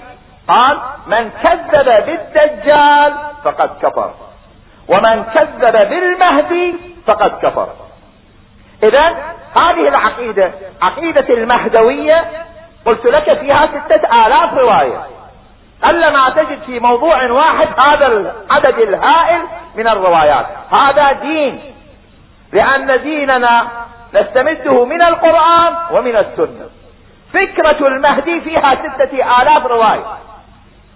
قال 0.47 0.77
من 1.07 1.29
كذب 1.43 2.05
بالدجال 2.05 3.13
فقد 3.43 3.69
كفر 3.81 4.11
ومن 4.87 5.23
كذب 5.23 5.89
بالمهدي 5.89 6.75
فقد 7.07 7.31
كفر. 7.41 7.69
اذا 8.83 9.15
هذه 9.61 9.87
العقيدة 9.87 10.51
عقيدة 10.81 11.33
المهدوية 11.33 12.25
قلت 12.87 13.05
لك 13.05 13.39
فيها 13.39 13.67
ستة 13.67 14.25
آلاف 14.25 14.53
رواية. 14.53 15.01
ألا 15.91 16.09
ما 16.09 16.29
تجد 16.29 16.63
في 16.65 16.79
موضوع 16.79 17.31
واحد 17.31 17.67
هذا 17.79 18.07
العدد 18.07 18.79
الهائل 18.79 19.41
من 19.75 19.87
الروايات. 19.87 20.45
هذا 20.71 21.11
دين. 21.11 21.61
لأن 22.53 23.01
ديننا 23.01 23.67
نستمده 24.13 24.85
من 24.85 25.01
القرآن 25.01 25.75
ومن 25.91 26.15
السنة. 26.15 26.69
فكرة 27.33 27.87
المهدي 27.87 28.41
فيها 28.41 28.75
ستة 28.75 29.41
آلاف 29.41 29.65
رواية. 29.65 30.03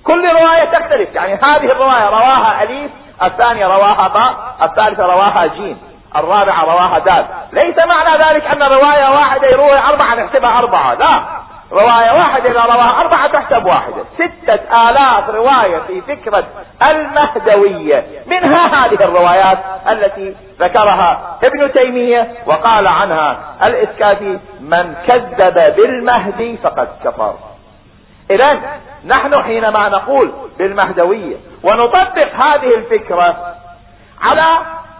كل 0.03 0.31
رواية 0.31 0.65
تختلف. 0.65 1.15
يعني 1.15 1.33
هذه 1.33 1.71
الرواية 1.71 2.09
رواها 2.09 2.63
أليف 2.63 2.91
الثانية 3.23 3.67
رواها 3.67 4.07
باء 4.07 4.55
الثالثة 4.63 5.05
رواها 5.05 5.45
جيم 5.45 5.77
الرابعة 6.15 6.63
رواها 6.63 6.99
دال. 6.99 7.25
ليس 7.53 7.75
معنى 7.77 8.23
ذلك 8.23 8.45
أن 8.45 8.63
رواية 8.63 9.09
واحدة 9.11 9.47
يروي 9.47 9.79
أربعة 9.79 10.15
نحسبها 10.15 10.59
أربعة. 10.59 10.93
لا. 10.93 11.41
رواية 11.71 12.11
واحدة 12.11 12.51
إذا 12.51 12.61
رواها 12.61 13.01
أربعة 13.01 13.27
تحسب 13.27 13.65
واحدة. 13.65 14.03
ستة 14.15 14.89
آلاف 14.89 15.29
رواية 15.29 15.79
في 15.87 16.01
فكرة 16.01 16.43
المهدوية. 16.89 18.05
منها 18.27 18.63
هذه 18.63 19.03
الروايات 19.03 19.57
التي 19.89 20.35
ذكرها 20.59 21.37
ابن 21.43 21.71
تيمية 21.71 22.31
وقال 22.45 22.87
عنها 22.87 23.37
الإسكافي 23.63 24.39
من 24.61 24.95
كذب 25.07 25.75
بالمهدي 25.75 26.57
فقد 26.57 26.87
كفر. 27.03 27.35
إذا 28.31 28.59
نحن 29.05 29.43
حينما 29.43 29.89
نقول 29.89 30.31
بالمهدوية 30.57 31.35
ونطبق 31.63 32.33
هذه 32.33 32.75
الفكرة 32.75 33.55
على 34.21 34.57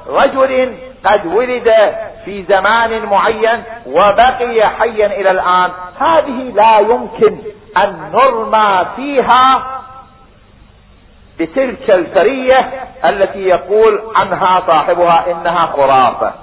رجل 0.07 0.77
قد 1.05 1.25
ولد 1.25 1.95
في 2.25 2.43
زمان 2.43 3.05
معين 3.05 3.63
وبقي 3.85 4.69
حيا 4.79 5.05
إلى 5.05 5.31
الآن 5.31 5.71
هذه 6.01 6.51
لا 6.55 6.79
يمكن 6.79 7.37
أن 7.77 8.11
نرمى 8.13 8.85
فيها 8.95 9.63
بتلك 11.39 11.89
الفرية 11.89 12.69
التي 13.05 13.39
يقول 13.39 14.01
عنها 14.21 14.63
صاحبها 14.67 15.31
إنها 15.31 15.65
خرافة. 15.65 16.33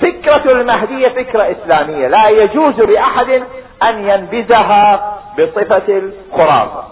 فكرة 0.00 0.52
المهدية 0.52 1.08
فكرة 1.08 1.50
إسلامية. 1.50 2.08
لا 2.08 2.28
يجوز 2.28 2.80
لأحد 2.80 3.42
أن 3.82 4.08
ينبذها 4.08 5.14
بصفة 5.38 5.82
الخرافة. 5.88 6.84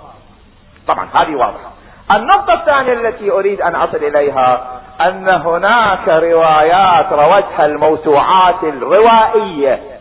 طبعا 0.88 1.08
هذه 1.14 1.34
واضحة. 1.34 1.70
النقطة 2.10 2.54
الثانية 2.54 2.92
التي 2.92 3.30
أريد 3.30 3.60
أن 3.60 3.74
أصل 3.74 3.96
إليها 3.96 4.80
أن 5.00 5.28
هناك 5.28 6.08
روايات 6.08 7.12
روتها 7.12 7.66
الموسوعات 7.66 8.62
الروائية 8.62 9.95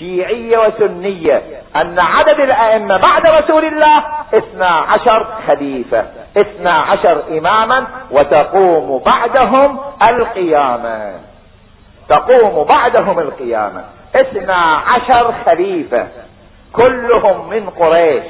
شيعية 0.00 0.58
وسنية 0.58 1.42
أن 1.76 1.98
عدد 1.98 2.40
الأئمة 2.40 2.96
بعد 2.96 3.26
رسول 3.26 3.64
الله 3.64 4.02
اثنا 4.34 4.66
عشر 4.66 5.26
خليفة 5.46 6.04
اثنا 6.36 6.72
عشر 6.72 7.22
إماما 7.38 7.86
وتقوم 8.10 9.02
بعدهم 9.06 9.78
القيامة. 10.08 11.12
تقوم 12.08 12.64
بعدهم 12.64 13.18
القيامة. 13.18 13.84
اثنا 14.16 14.82
عشر 14.86 15.34
خليفة 15.46 16.08
كلهم 16.72 17.48
من 17.48 17.70
قريش. 17.70 18.24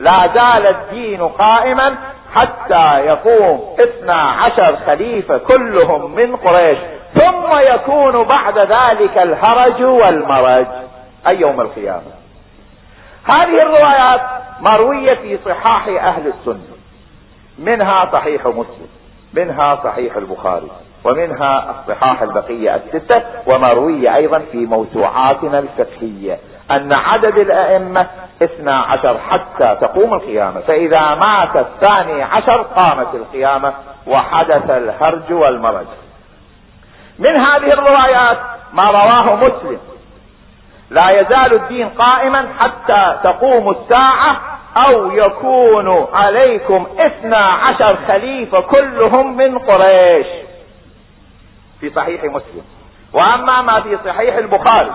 لا 0.00 0.28
زال 0.34 0.66
الدين 0.66 1.22
قائما 1.28 1.94
حتى 2.34 3.00
يقوم 3.06 3.76
اثنا 3.80 4.22
عشر 4.22 4.76
خليفة 4.86 5.38
كلهم 5.38 6.14
من 6.14 6.36
قريش. 6.36 6.78
ثم 7.14 7.58
يكون 7.74 8.22
بعد 8.22 8.58
ذلك 8.58 9.18
الهرج 9.18 9.82
والمرج. 9.82 10.66
أي 11.26 11.40
يوم 11.40 11.60
القيامة. 11.60 12.12
هذه 13.24 13.62
الروايات 13.62 14.20
مروية 14.60 15.14
في 15.14 15.38
صحاح 15.44 15.88
أهل 15.88 16.26
السنة. 16.26 16.76
منها 17.58 18.08
صحيح 18.12 18.46
مسلم 18.46 18.88
منها 19.34 19.76
صحيح 19.84 20.16
البخاري 20.16 20.70
ومنها 21.04 21.70
الصحاح 21.70 22.22
البقية 22.22 22.74
الستة 22.74 23.22
ومروية 23.46 24.16
أيضا 24.16 24.38
في 24.52 24.58
موسوعاتنا 24.58 25.58
الفقهية. 25.58 26.38
أن 26.70 26.92
عدد 26.92 27.38
الأئمة 27.38 28.06
اثنى 28.42 28.70
عشر 28.70 29.18
حتى 29.18 29.76
تقوم 29.80 30.14
القيامة. 30.14 30.60
فإذا 30.60 31.14
مات 31.14 31.56
الثاني 31.56 32.22
عشر 32.22 32.62
قامت 32.62 33.14
القيامة 33.14 33.72
وحدث 34.06 34.70
الهرج 34.70 35.32
والمرج. 35.32 35.86
من 37.18 37.36
هذه 37.36 37.72
الروايات 37.72 38.38
ما 38.72 38.90
رواه 38.90 39.36
مسلم. 39.36 39.78
لا 40.90 41.10
يزال 41.10 41.54
الدين 41.54 41.88
قائما 41.88 42.48
حتى 42.58 43.18
تقوم 43.24 43.70
الساعة 43.70 44.40
أو 44.76 45.10
يكون 45.10 46.06
عليكم 46.12 46.86
اثنى 46.98 47.36
عشر 47.36 47.98
خليفة 48.08 48.60
كلهم 48.60 49.36
من 49.36 49.58
قريش. 49.58 50.26
في 51.80 51.90
صحيح 51.90 52.24
مسلم. 52.24 52.64
وأما 53.12 53.62
ما 53.62 53.80
في 53.80 53.98
صحيح 54.04 54.36
البخاري. 54.36 54.92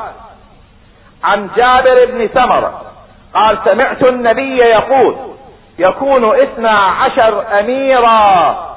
عن 1.24 1.50
جابر 1.56 2.06
بن 2.06 2.30
سمرة 2.34 2.82
قال 3.34 3.58
سمعت 3.66 4.04
النبي 4.04 4.58
يقول 4.58 5.16
يكون 5.80 6.42
اثنا 6.42 6.72
عشر 6.72 7.60
أميرا. 7.60 8.72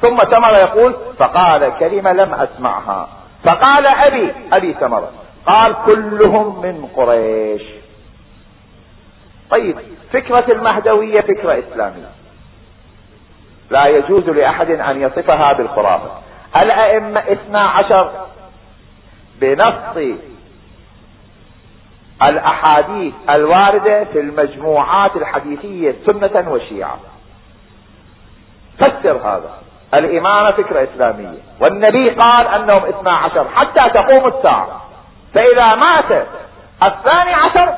ثم 0.00 0.16
ثمر 0.16 0.60
يقول 0.60 0.96
فقال 1.18 1.72
كلمة 1.78 2.12
لم 2.12 2.34
أسمعها. 2.34 3.08
فقال 3.44 3.86
أبي 3.86 4.34
أبي 4.52 4.72
ثمرة. 4.72 5.23
قال 5.46 5.76
كلهم 5.86 6.62
من 6.62 6.88
قريش. 6.96 7.62
طيب 9.50 9.78
فكرة 10.12 10.52
المهدوية 10.52 11.20
فكرة 11.20 11.58
إسلامية. 11.58 12.10
لا 13.70 13.86
يجوز 13.86 14.28
لأحد 14.28 14.70
أن 14.70 15.00
يصفها 15.00 15.52
بالخرافة. 15.52 16.10
الأئمة 16.56 17.20
اثنا 17.20 17.60
عشر 17.60 18.26
بنص 19.40 20.18
الأحاديث 22.22 23.14
الواردة 23.30 24.04
في 24.04 24.20
المجموعات 24.20 25.16
الحديثية 25.16 25.94
سنة 26.06 26.52
وشيعة. 26.52 26.98
فسر 28.78 29.16
هذا. 29.16 29.50
الإمامة 29.94 30.50
فكرة 30.50 30.82
إسلامية. 30.82 31.38
والنبي 31.60 32.10
قال 32.10 32.46
أنهم 32.46 32.84
اثنا 32.84 33.12
عشر 33.12 33.48
حتى 33.48 33.90
تقوم 33.90 34.28
الساعة. 34.28 34.83
فإذا 35.34 35.74
مات 35.74 36.26
الثاني 36.84 37.34
عشر 37.34 37.74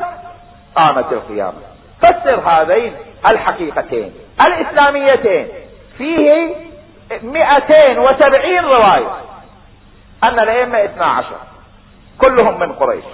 قامت 0.76 1.12
القيامة. 1.12 1.58
فسر 2.02 2.40
هذين 2.48 2.96
الحقيقتين 3.30 4.14
الإسلاميتين. 4.46 5.48
فيه 5.98 6.54
مئتين 7.22 7.98
وسبعين 7.98 8.64
رواية. 8.64 9.10
أن 10.24 10.38
الأئمة 10.38 10.84
اثنا 10.84 11.06
عشر 11.06 11.36
كلهم 12.18 12.60
من 12.60 12.72
قريش. 12.72 13.04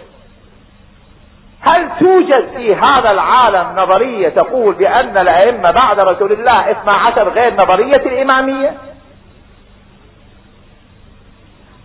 هل 1.70 1.88
توجد 1.98 2.48
في 2.56 2.74
هذا 2.74 3.10
العالم 3.10 3.80
نظرية 3.80 4.28
تقول 4.28 4.74
بأن 4.74 5.18
الأئمة 5.18 5.70
بعد 5.70 6.00
رسول 6.00 6.32
الله 6.32 6.70
اثنا 6.70 6.92
عشر 6.92 7.28
غير 7.28 7.54
نظرية 7.54 7.96
الإمامية؟ 7.96 8.74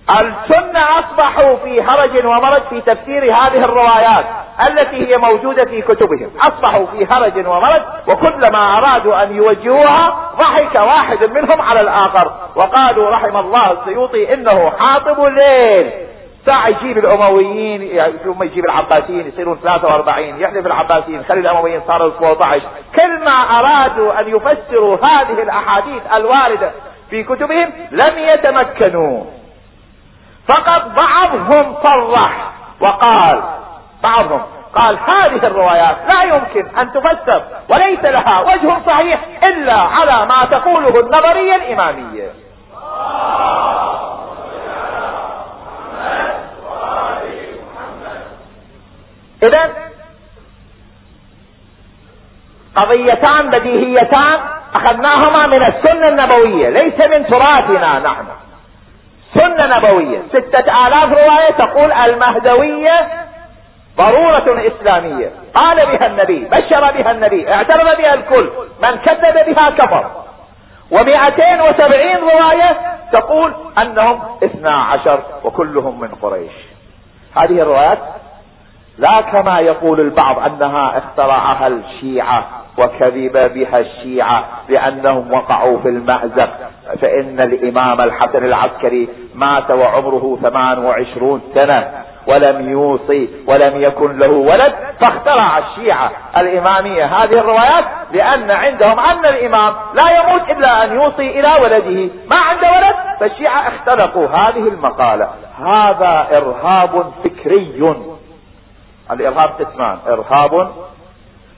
السنة 0.10 1.00
أصبحوا 1.00 1.56
في 1.56 1.82
هرج 1.82 2.26
ومرج 2.26 2.62
في 2.70 2.82
تفسير 2.82 3.24
هذه 3.24 3.66
الروايات 3.66 4.26
التي 4.70 5.08
هي 5.08 5.18
موجودة 5.18 5.66
في 5.66 5.82
كتبهم. 5.82 6.32
أصبحوا 6.42 6.86
في 6.86 7.08
هرج 7.16 7.48
ومرج 7.48 7.82
وكلما 8.08 8.78
أرادوا 8.78 9.24
أن 9.24 9.36
يوجهوها 9.36 10.16
ضحك 10.40 10.80
واحد 10.80 11.24
منهم 11.24 11.62
على 11.62 11.80
الآخر. 11.82 12.32
وقالوا 12.56 13.10
رحم 13.10 13.38
الله 13.38 13.72
السيوطي 13.72 14.34
إنه 14.34 14.72
حاطب 14.80 15.26
الليل. 15.26 15.92
ساعة 16.46 16.68
يجيب 16.68 16.98
الأمويين 16.98 17.82
يعني 17.82 18.14
ثم 18.24 18.44
يجيب 18.44 18.66
العباسيين 18.66 19.28
يصيرون 19.28 19.58
43 19.64 20.40
يحلف 20.40 20.66
العباسيين. 20.66 21.24
خلي 21.30 21.40
الأمويين 21.40 21.82
صاروا 21.88 22.12
17 22.20 22.62
كل 22.96 23.26
ما 23.26 23.60
أرادوا 23.60 24.20
أن 24.20 24.28
يفسروا 24.28 24.98
هذه 25.06 25.44
الأحاديث 25.44 26.02
الواردة 26.16 26.72
في 27.10 27.24
كتبهم 27.24 27.70
لم 27.92 28.18
يتمكنوا. 28.18 29.24
فقط 30.48 30.84
بعضهم 30.86 31.76
صرح 31.84 32.52
وقال 32.82 33.44
بعضهم 34.04 34.42
قال 34.76 34.98
هذه 35.08 35.48
الروايات 35.48 35.98
لا 36.14 36.24
يمكن 36.24 36.78
أن 36.78 36.92
تفسر 36.92 37.44
وليس 37.70 38.00
لها 38.04 38.40
وجه 38.40 38.78
صحيح 38.86 39.20
إلا 39.44 39.74
على 39.74 40.26
ما 40.26 40.46
تقوله 40.46 41.00
النظرية 41.00 41.56
الإمامية. 41.56 42.32
اذا 49.44 49.74
قضيتان 52.76 53.50
بديهيتان 53.50 54.40
أخذناهما 54.76 55.48
من 55.48 55.64
السنة 55.64 56.08
النبوية 56.08 56.70
ليس 56.70 57.08
من 57.08 57.28
تراثنا 57.28 58.00
نحن. 58.00 58.28
سنة 59.34 59.78
نبوية. 59.78 60.22
ستة 60.30 60.88
آلاف 60.88 61.12
رواية 61.12 61.52
تقول 61.52 61.92
المهدوية 61.92 63.08
ضرورة 63.98 64.68
إسلامية. 64.68 65.32
قال 65.56 65.76
بها 65.86 66.08
النبي 66.08 66.46
بشر 66.46 66.92
بها 66.92 67.12
النبي 67.12 67.54
اعترف 67.54 67.98
بها 67.98 68.14
الكل. 68.14 68.50
من 68.82 68.96
كذب 68.96 69.46
بها 69.56 69.70
كفر. 69.70 70.12
ومئتين 70.92 71.62
وسبعين 71.62 72.18
رواية 72.18 72.78
تقول 73.14 73.54
أنهم 73.78 74.22
اثنا 74.44 74.84
عشر 74.84 75.20
وكلهم 75.44 76.00
من 76.00 76.08
قريش. 76.08 76.52
هذه 77.36 77.62
الروايات 77.62 78.00
لا 78.98 79.22
كما 79.22 79.60
يقول 79.60 80.00
البعض 80.00 80.40
أنها 80.40 80.98
اخترعها 80.98 81.68
الشيعة. 81.68 82.48
وكذب 82.78 83.54
بها 83.54 83.80
الشيعة 83.80 84.46
لانهم 84.70 85.34
وقعوا 85.34 85.80
في 85.80 85.90
المأزق. 85.90 86.50
فإن 87.02 87.40
الإمام 87.40 88.02
الحسن 88.02 88.46
العسكري 88.46 89.10
مات 89.36 89.72
وعمره 89.72 90.38
ثمان 90.42 90.86
وعشرون 90.86 91.42
سنة 91.54 91.92
ولم 92.28 92.70
يوصي 92.70 93.30
ولم 93.48 93.82
يكن 93.82 94.18
له 94.18 94.32
ولد 94.32 94.74
فاخترع 95.02 95.58
الشيعة 95.58 96.12
الإمامية. 96.38 97.06
هذه 97.06 97.40
الروايات 97.40 97.86
لأن 98.12 98.52
عندهم 98.52 99.00
أن 99.00 99.26
الإمام 99.26 99.74
لا 99.94 100.20
يموت 100.20 100.50
إلا 100.50 100.84
أن 100.84 100.96
يوصي 100.96 101.40
إلى 101.40 101.56
ولده. 101.64 102.14
ما 102.30 102.36
عنده 102.36 102.68
ولد؟ 102.72 102.96
فالشيعة 103.20 103.68
اخترقوا 103.68 104.28
هذه 104.28 104.68
المقالة. 104.68 105.30
هذا 105.66 106.28
إرهاب 106.38 107.12
فكري. 107.24 107.96
الإرهاب 109.12 109.50
قسمان. 109.60 109.98
إرهاب 110.08 110.72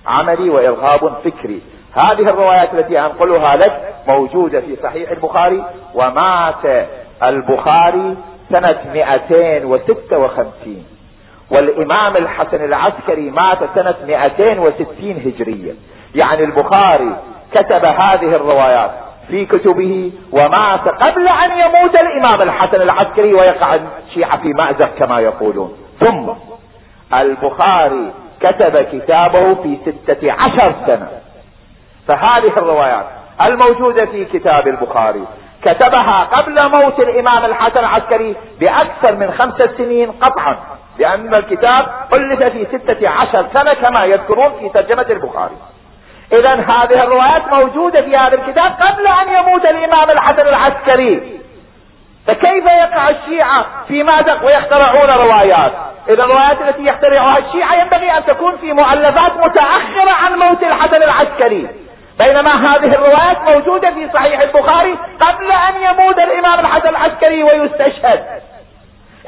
عملي 0.10 0.50
وإرهاب 0.50 1.14
فكري. 1.24 1.62
هذه 1.94 2.30
الروايات 2.30 2.74
التي 2.74 3.00
أنقلها 3.00 3.56
لك 3.56 3.94
موجودة 4.08 4.62
في 4.62 4.78
صحيح 4.84 5.12
البخاري 5.12 5.64
ومات 5.96 6.88
البخاري 7.24 8.16
سنة 8.54 8.78
256 8.94 10.86
والإمام 11.52 12.18
الحسن 12.18 12.64
العسكري 12.64 13.30
مات 13.30 13.58
سنة 13.76 13.96
260 14.08 14.86
هجرية 15.26 15.74
يعني 16.16 16.44
البخاري 16.44 17.16
كتب 17.52 17.86
هذه 17.86 18.36
الروايات 18.36 18.92
في 19.28 19.46
كتبه 19.46 20.12
ومات 20.32 20.88
قبل 20.88 21.28
أن 21.28 21.52
يموت 21.52 21.96
الإمام 22.02 22.42
الحسن 22.42 22.82
العسكري 22.82 23.34
ويقع 23.34 23.80
الشيعة 24.08 24.42
في 24.42 24.48
مأزق 24.48 24.96
كما 24.96 25.20
يقولون. 25.20 25.74
ثم 26.00 26.30
البخاري 27.14 28.12
كتب 28.42 28.78
كتابه 28.78 29.56
في 29.56 29.78
ستة 29.86 30.32
عشر 30.32 30.74
سنة. 30.88 31.10
فهذه 32.08 32.58
الروايات 32.58 33.06
الموجودة 33.42 34.06
في 34.06 34.26
كتاب 34.26 34.68
البخاري 34.68 35.26
كتبها 35.62 36.24
قبل 36.24 36.70
موت 36.70 37.00
الإمام 37.00 37.46
الحسن 37.46 37.80
العسكري 37.80 38.36
بأكثر 38.60 39.16
من 39.16 39.32
خمسة 39.32 39.70
سنين 39.78 40.12
قطعا 40.12 40.58
لأن 41.00 41.36
الكتاب 41.36 41.86
ألف 42.14 42.44
في 42.44 42.66
ستة 42.78 43.10
عشر 43.10 43.46
سنة 43.54 43.74
كما 43.74 44.06
يذكرون 44.06 44.52
في 44.60 44.70
ترجمة 44.70 45.06
البخاري. 45.10 45.56
اذا 46.34 46.54
هذه 46.54 47.04
الروايات 47.04 47.54
موجودة 47.54 48.02
في 48.02 48.18
هذا 48.18 48.36
الكتاب 48.36 48.72
قبل 48.72 49.08
أن 49.08 49.28
يموت 49.30 49.66
الإمام 49.66 50.10
الحسن 50.10 50.48
العسكري. 50.48 51.39
فكيف 52.30 52.66
يقع 52.66 53.10
الشيعة 53.10 53.66
في 53.88 54.04
مازق 54.04 54.46
ويخترعون 54.46 55.10
روايات؟ 55.10 55.72
إذا 56.10 56.24
الروايات 56.24 56.62
التي 56.62 56.86
يخترعها 56.86 57.38
الشيعة 57.38 57.76
ينبغي 57.76 58.18
أن 58.18 58.26
تكون 58.26 58.58
في 58.58 58.74
مؤلفات 58.74 59.32
متأخرة 59.38 60.12
عن 60.12 60.40
موت 60.40 60.64
الحسن 60.64 61.04
العسكري. 61.04 61.68
بينما 62.26 62.52
هذه 62.52 62.96
الروايات 62.96 63.54
موجودة 63.54 63.92
في 63.92 64.10
صحيح 64.14 64.40
البخاري 64.40 64.98
قبل 65.22 65.52
أن 65.52 65.82
يموت 65.82 66.20
الإمام 66.20 66.60
الحسن 66.60 66.90
العسكري 66.90 67.44
ويستشهد. 67.44 68.26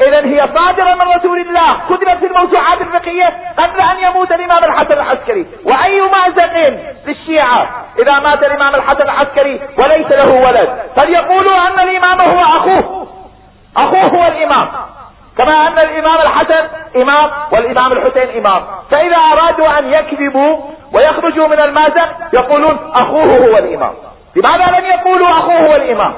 اذا 0.07 0.25
هي 0.25 0.47
صادرة 0.55 0.93
من 0.93 1.15
رسول 1.15 1.39
الله 1.39 1.67
كتبت 1.89 2.17
في 2.19 2.25
الموسوعات 2.25 2.81
الفقهية 2.81 3.33
قبل 3.57 3.81
أن 3.81 3.99
يموت 3.99 4.31
الإمام 4.31 4.63
الحسن 4.63 4.93
العسكري. 4.93 5.45
وأي 5.65 6.01
مازق 6.01 6.79
للشيعة 7.07 7.85
إذا 7.99 8.19
مات 8.19 8.43
الإمام 8.43 8.75
الحسن 8.75 9.01
العسكري 9.01 9.61
وليس 9.83 10.11
له 10.11 10.35
ولد؟ 10.35 10.69
فليقولوا 10.97 11.67
أن 11.67 11.79
الإمام 11.79 12.21
هو 12.21 12.39
أخوه. 12.39 12.90
أخوه 13.77 14.03
هو 14.03 14.27
الإمام. 14.27 14.69
كما 15.37 15.67
أن 15.67 15.79
الإمام 15.79 16.17
الحسن 16.21 16.67
إمام 16.95 17.29
والإمام 17.51 17.91
الحسين 17.91 18.45
إمام. 18.45 18.63
فإذا 18.91 19.17
أرادوا 19.17 19.79
أن 19.79 19.93
يكذبوا 19.93 20.57
ويخرجوا 20.93 21.47
من 21.47 21.59
المأزق 21.59 22.09
يقولون 22.33 22.91
أخوه 22.93 23.23
هو 23.23 23.57
الإمام. 23.57 23.93
لماذا 24.35 24.79
لم 24.79 24.85
يقولوا 24.85 25.29
أخوه 25.29 25.67
هو 25.67 25.75
الإمام؟ 25.75 26.13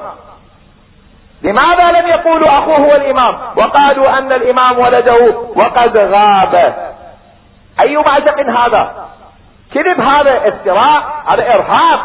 لماذا 1.44 1.92
لم 1.92 2.08
يقولوا 2.08 2.50
أخوه 2.50 2.78
هو 2.78 2.92
الإمام؟ 2.92 3.38
وقالوا 3.56 4.18
أن 4.18 4.32
الإمام 4.32 4.80
ولده 4.80 5.36
وقد 5.56 5.98
غاب. 5.98 6.74
أي 7.82 7.98
مأزق 7.98 8.39
هذا؟ 8.60 9.08
كذب 9.74 10.02
هذا 10.02 10.48
افتراء 10.48 11.04
هذا 11.34 11.54
إرهاب. 11.54 12.00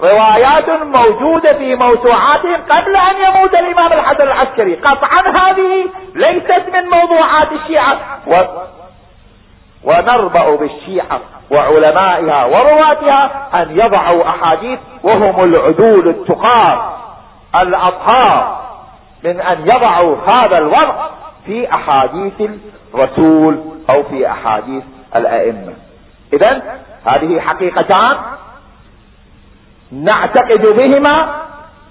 روايات 0.00 0.70
موجودة 0.70 1.52
في 1.52 1.74
موسوعاتهم 1.74 2.60
قبل 2.70 2.96
أن 2.96 3.16
يموت 3.26 3.54
الإمام 3.54 3.92
الحسن 3.92 4.22
العسكري. 4.22 4.74
قطعا 4.74 5.20
هذه 5.38 5.86
ليست 6.14 6.64
من 6.74 6.84
موضوعات 6.90 7.52
الشيعة. 7.52 7.98
و... 8.26 8.34
ونربأ 9.84 10.56
بالشيعة 10.56 11.20
وعلمائها 11.50 12.44
ورواتها 12.44 13.48
أن 13.62 13.80
يضعوا 13.80 14.28
أحاديث 14.28 14.78
وهم 15.02 15.44
العدول 15.44 16.08
التقار 16.08 16.98
الأطهار 17.62 18.62
من 19.24 19.40
أن 19.40 19.60
يضعوا 19.60 20.16
هذا 20.32 20.58
الوضع 20.58 21.08
في 21.46 21.74
أحاديث 21.74 22.50
الرسول 22.94 23.58
أو 23.90 24.02
في 24.02 24.30
أحاديث 24.30 24.84
الأئمة. 25.16 25.74
اذا 26.32 26.62
هذه 27.06 27.40
حقيقتان. 27.40 28.16
نعتقد 29.92 30.66
بهما 30.66 31.42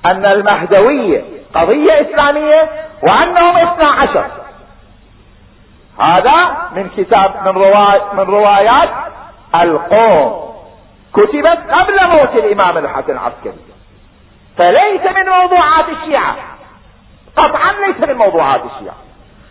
أن 0.05 0.25
المهدوية 0.25 1.23
قضية 1.55 2.01
إسلامية 2.01 2.69
وأنهم 3.03 3.57
اثنى 3.57 3.87
عشر. 3.87 4.25
هذا 5.99 6.57
من 6.75 6.89
كتاب 6.97 7.35
من 7.45 7.61
رواية 7.61 8.01
من 8.13 8.23
روايات 8.23 8.89
القوم. 9.55 10.51
كتبت 11.13 11.59
قبل 11.71 12.07
موت 12.07 12.35
الإمام 12.35 12.77
الحسن 12.77 13.11
العسكري. 13.11 13.53
فليس 14.57 15.01
من 15.01 15.29
موضوعات 15.29 15.85
الشيعة. 15.89 16.35
قطعا 17.35 17.71
ليس 17.71 18.09
من 18.09 18.15
موضوعات 18.15 18.61
الشيعة. 18.65 18.95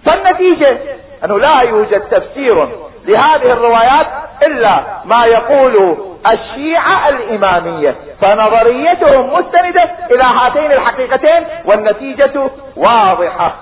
فالنتيجة 0.07 0.79
أنه 1.25 1.39
لا 1.39 1.61
يوجد 1.61 2.01
تفسير 2.01 2.69
لهذه 3.05 3.53
الروايات 3.53 4.07
إلا 4.43 4.85
ما 5.05 5.25
يقول 5.25 5.97
الشيعة 6.33 7.09
الإمامية 7.09 7.97
فنظريتهم 8.21 9.33
مستندة 9.33 9.91
إلى 10.11 10.23
هاتين 10.23 10.73
الحقيقتين 10.73 11.47
والنتيجة 11.65 12.51
واضحة. 12.77 13.55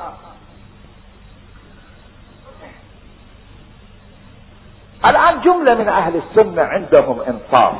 الآن 5.05 5.41
جملة 5.41 5.75
من 5.75 5.89
أهل 5.89 6.17
السنة 6.17 6.63
عندهم 6.63 7.21
إنصاف. 7.21 7.75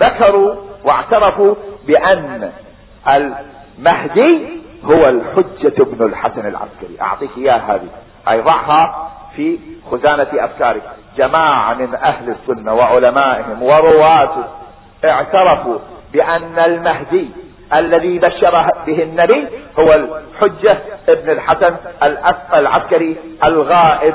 ذكروا 0.00 0.54
واعترفوا 0.84 1.54
بأن 1.86 2.52
المهدي 3.08 4.60
هو 4.84 5.08
الحجة 5.08 5.82
ابن 5.82 6.06
الحسن 6.06 6.46
العسكري. 6.46 7.00
أعطيك 7.00 7.30
اياه 7.38 7.58
هذه. 7.58 7.88
اي 8.28 8.40
ضعها 8.40 9.09
في 9.36 9.58
خزانة 9.90 10.28
أفكارك. 10.34 10.82
جماعة 11.16 11.74
من 11.74 11.94
أهل 11.94 12.30
السنة 12.30 12.74
وعلمائهم 12.74 13.62
ورواته 13.62 14.44
اعترفوا 15.04 15.78
بأن 16.12 16.58
المهدي 16.58 17.30
الذي 17.74 18.18
بشر 18.18 18.70
به 18.86 19.02
النبي 19.02 19.48
هو 19.78 19.90
الحجة 19.90 20.78
ابن 21.08 21.30
الحسن 21.30 21.76
العسكري 22.54 23.16
الغائب. 23.44 24.14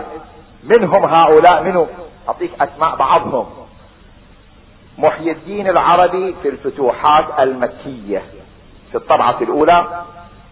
منهم 0.64 1.06
هؤلاء 1.06 1.64
منهم 1.64 1.88
أعطيك 2.28 2.52
أسماء 2.62 2.96
بعضهم. 2.96 3.46
محي 4.98 5.32
الدين 5.32 5.70
العربي 5.70 6.36
في 6.44 6.50
الفتوحات 6.50 7.26
المكية. 7.40 8.22
في 8.92 8.96
الطبعة 8.96 9.36
الأولى 9.42 10.04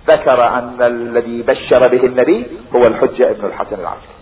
ذكر 0.07 0.47
أن 0.47 0.77
الذي 0.81 1.41
بشر 1.41 1.87
به 1.87 2.05
النبي 2.05 2.47
هو 2.75 2.81
الحجة 2.81 3.31
ابن 3.31 3.45
الحسن 3.45 3.79
العسكري. 3.79 4.12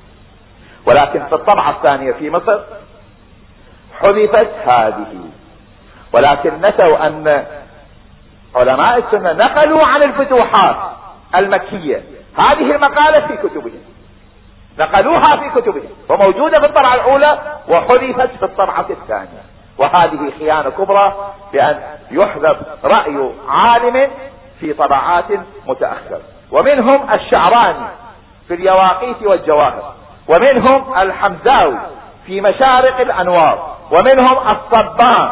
ولكن 0.86 1.26
في 1.26 1.36
الطبعة 1.36 1.70
الثانية 1.70 2.12
في 2.12 2.30
مصر 2.30 2.60
حذفت 4.02 4.50
هذه. 4.66 5.20
ولكن 6.14 6.52
نسوا 6.62 7.08
أن 7.08 7.46
علماء 8.56 8.98
السنة 8.98 9.34
نقلوا 9.34 9.86
عن 9.86 10.04
الفتوحات 10.04 10.76
المكية. 11.36 12.04
هذه 12.38 12.76
المقالة 12.76 13.28
في 13.28 13.38
كتبهم. 13.38 13.82
نقلوها 14.80 15.36
في 15.38 15.62
كتبهم. 15.62 15.90
وموجودة 16.10 16.60
في 16.60 16.66
الطبعة 16.66 16.96
الأولى 16.96 17.40
وحذفت 17.70 18.36
في 18.38 18.44
الطبعة 18.44 18.86
الثانية. 18.90 19.42
وهذه 19.78 20.32
خيانة 20.40 20.70
كبرى 20.70 21.34
بأن 21.54 21.80
يحذف 22.12 22.58
رأي 22.84 23.32
عالم 23.48 24.12
في 24.60 24.74
طبعات 24.74 25.26
متأخرة. 25.68 26.22
ومنهم 26.52 27.14
الشعراني 27.14 27.88
في 28.48 28.54
اليواقيت 28.54 29.22
والجواهر. 29.24 29.94
ومنهم 30.32 30.98
الحمزاوي 30.98 31.78
في 32.26 32.42
مشارق 32.42 33.00
الأنوار 33.00 33.78
ومنهم 33.92 34.38
الصبان 34.48 35.30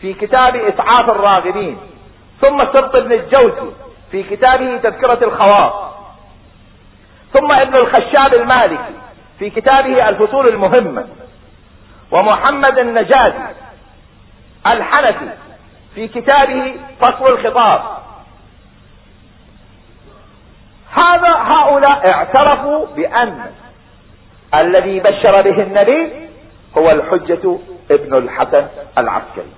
في 0.00 0.14
كتاب 0.14 0.56
إسعاف 0.56 1.10
الراغبين 1.10 1.78
ثم 2.40 2.58
سبط 2.58 2.96
بن 2.96 3.12
الجوزي 3.12 3.70
في 4.10 4.22
كتابه 4.22 4.76
تذكرة 4.76 5.24
الخواص 5.24 5.72
ثم 7.32 7.52
ابن 7.52 7.74
الخشاب 7.74 8.34
المالكي 8.34 8.94
في 9.38 9.50
كتابه 9.50 10.08
الفصول 10.08 10.48
المهمة 10.48 11.06
ومحمد 12.10 12.78
النجازي 12.78 13.42
الحنفي 14.66 15.28
في 15.94 16.08
كتابه 16.08 16.76
فصل 17.00 17.26
الخطاب. 17.26 17.80
هذا 20.94 21.28
هؤلاء 21.28 22.10
اعترفوا 22.10 22.86
بأن 22.86 23.52
الذي 24.54 25.00
بشر 25.00 25.42
به 25.42 25.62
النبي 25.62 26.12
هو 26.78 26.90
الحجة 26.90 27.58
ابن 27.90 28.14
الحسن 28.14 28.66
العسكري. 28.98 29.52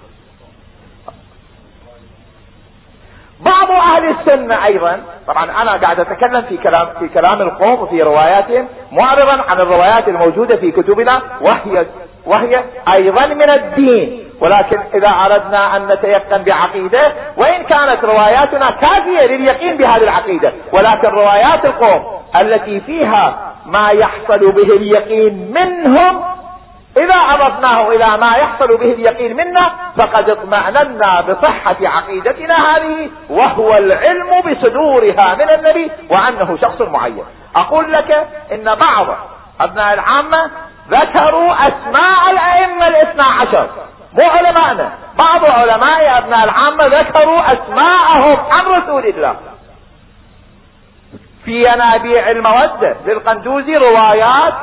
بعض 3.40 3.70
أهل 3.70 4.08
السنة 4.08 4.64
أيضا 4.64 5.00
طبعا 5.26 5.62
أنا 5.62 5.76
قاعد 5.76 6.00
أتكلم 6.00 6.42
في 6.42 6.56
كلام 6.56 6.88
في 6.98 7.08
كلام 7.08 7.40
القوم 7.42 7.82
وفي 7.82 8.02
رواياتهم 8.02 8.68
معرضا 8.92 9.42
عن 9.48 9.60
الروايات 9.60 10.08
الموجودة 10.08 10.56
في 10.56 10.70
كتبنا 10.70 11.22
وهي 11.40 11.86
وهي 12.26 12.64
أيضا 12.98 13.26
من 13.26 13.52
الدين. 13.52 14.30
ولكن 14.40 14.80
إذا 14.94 15.08
أردنا 15.08 15.76
أن 15.76 15.88
نتيقن 15.88 16.42
بعقيدة 16.42 17.12
وإن 17.36 17.62
كانت 17.62 18.04
رواياتنا 18.04 18.70
كافية 18.70 19.26
لليقين 19.26 19.76
بهذه 19.76 20.02
العقيدة. 20.02 20.52
ولكن 20.72 21.08
روايات 21.08 21.64
القوم 21.64 22.20
التي 22.40 22.80
فيها 22.80 23.49
ما 23.70 23.88
يحصل 23.90 24.52
به 24.52 24.76
اليقين 24.76 25.52
منهم. 25.54 26.22
إذا 26.96 27.14
أضفناه 27.14 27.88
إلى 27.88 28.16
ما 28.16 28.36
يحصل 28.36 28.76
به 28.76 28.92
اليقين 28.92 29.36
منا 29.36 29.72
فقد 30.00 30.30
اطمأننا 30.30 31.20
بصحة 31.20 31.76
عقيدتنا 31.82 32.76
هذه 32.76 33.10
وهو 33.30 33.74
العلم 33.74 34.40
بصدورها 34.40 35.34
من 35.34 35.50
النبي 35.50 35.90
وأنه 36.10 36.58
شخص 36.62 36.80
معين. 36.80 37.24
أقول 37.56 37.92
لك 37.92 38.28
إن 38.52 38.64
بعض 38.64 39.06
أبناء 39.60 39.94
العامة 39.94 40.50
ذكروا 40.90 41.54
أسماء 41.54 42.30
الأئمة 42.30 42.88
الاثنى 42.88 43.22
عشر. 43.22 43.68
مو 44.12 44.30
علماءنا. 44.30 44.92
بعض 45.18 45.50
علماء 45.50 46.18
أبناء 46.18 46.44
العامة 46.44 46.84
ذكروا 46.84 47.52
أسماءهم 47.52 48.36
عن 48.52 48.66
رسول 48.66 49.06
الله. 49.06 49.36
في 51.50 51.72
ينابيع 51.72 52.30
المودة 52.30 52.96
للقندوزي 53.06 53.76
روايات 53.76 54.54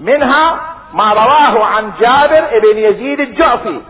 منها 0.00 0.60
ما 0.94 1.12
رواه 1.12 1.64
عن 1.64 1.92
جابر 2.00 2.44
بن 2.62 2.78
يزيد 2.78 3.20
الجعفي. 3.20 3.80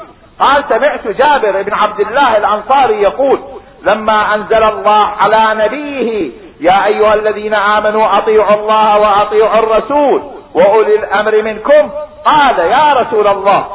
قال 0.41 0.65
سمعت 0.69 1.07
جابر 1.09 1.63
بن 1.63 1.75
عبد 1.75 2.01
الله 2.01 2.37
الأنصاري 2.37 3.03
يقول 3.03 3.41
لما 3.83 4.35
أنزل 4.35 4.63
الله 4.63 5.07
على 5.21 5.65
نبيه 5.65 6.31
يا 6.61 6.87
أيها 6.87 7.15
الذين 7.15 7.55
آمنوا 7.55 8.19
أطيعوا 8.19 8.55
الله 8.55 8.99
وأطيعوا 8.99 9.59
الرسول 9.59 10.23
وأولي 10.55 10.97
الأمر 10.97 11.43
منكم 11.43 11.91
قال 12.25 12.59
يا 12.59 12.93
رسول 12.93 13.27
الله 13.27 13.67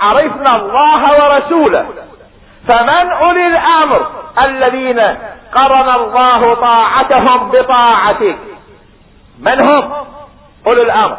عرفنا 0.00 0.56
الله 0.56 1.02
ورسوله 1.24 1.86
فمن 2.68 3.10
أولي 3.10 3.46
الأمر 3.46 4.06
الذين 4.44 5.00
قرن 5.54 5.88
الله 5.88 6.54
طاعتهم 6.54 7.50
بطاعتك. 7.50 8.38
من 9.40 9.70
هم؟ 9.70 9.92
اولي 10.66 10.82
الأمر. 10.82 11.16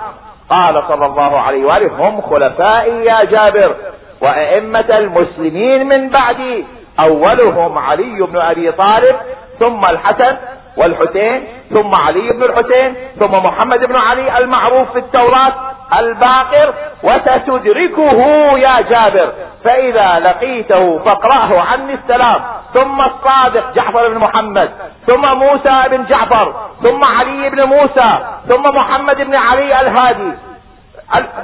قال 0.50 0.84
صلى 0.88 1.06
الله 1.06 1.40
عليه 1.40 1.66
وآله 1.66 2.08
هم 2.08 2.22
خلفائي 2.22 3.06
يا 3.06 3.24
جابر 3.24 3.76
وأئمة 4.22 4.86
المسلمين 4.90 5.88
من 5.88 6.10
بعدي. 6.10 6.66
أولهم 7.00 7.78
علي 7.78 8.22
بن 8.22 8.38
أبي 8.38 8.72
طالب 8.72 9.16
ثم 9.60 9.84
الحسن 9.86 10.38
والحسين 10.78 11.48
ثم 11.70 11.96
علي 11.96 12.32
بن 12.32 12.44
الحسين 12.44 12.96
ثم 13.20 13.32
محمد 13.32 13.80
بن 13.80 13.96
علي 13.96 14.38
المعروف 14.38 14.92
في 14.92 15.00
التوراة 15.00 15.54
الباقر. 16.00 16.74
وستدركه 17.04 18.22
يا 18.58 18.82
جابر 18.82 19.34
فإذا 19.64 20.20
لقيته 20.20 21.00
فاقرأه 21.00 21.62
عني 21.62 21.94
السلام. 21.94 22.42
ثم 22.74 23.02
الصادق 23.02 23.74
جعفر 23.74 24.10
بن 24.10 24.18
محمد 24.18 24.72
ثم 25.08 25.22
موسى 25.38 25.84
بن 25.92 26.06
جعفر 26.06 26.54
ثم 26.84 27.04
علي 27.04 27.50
بن 27.50 27.64
موسى 27.64 28.20
ثم 28.50 28.64
محمد 28.76 29.22
بن 29.22 29.36
علي 29.36 29.82
الهادي 29.82 30.32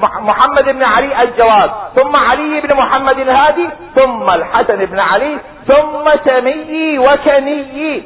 محمد 0.02 0.66
بن 0.66 0.84
علي 0.84 1.24
الجواد 1.24 1.72
ثم 1.96 2.16
علي 2.16 2.62
بن 2.62 2.78
محمد 2.78 3.20
الهادي 3.20 3.70
ثم 3.96 4.30
الحسن 4.30 4.86
بن 4.86 5.00
علي 5.00 5.40
ثم 5.68 6.10
تمي 6.26 7.00
وكني. 7.00 8.04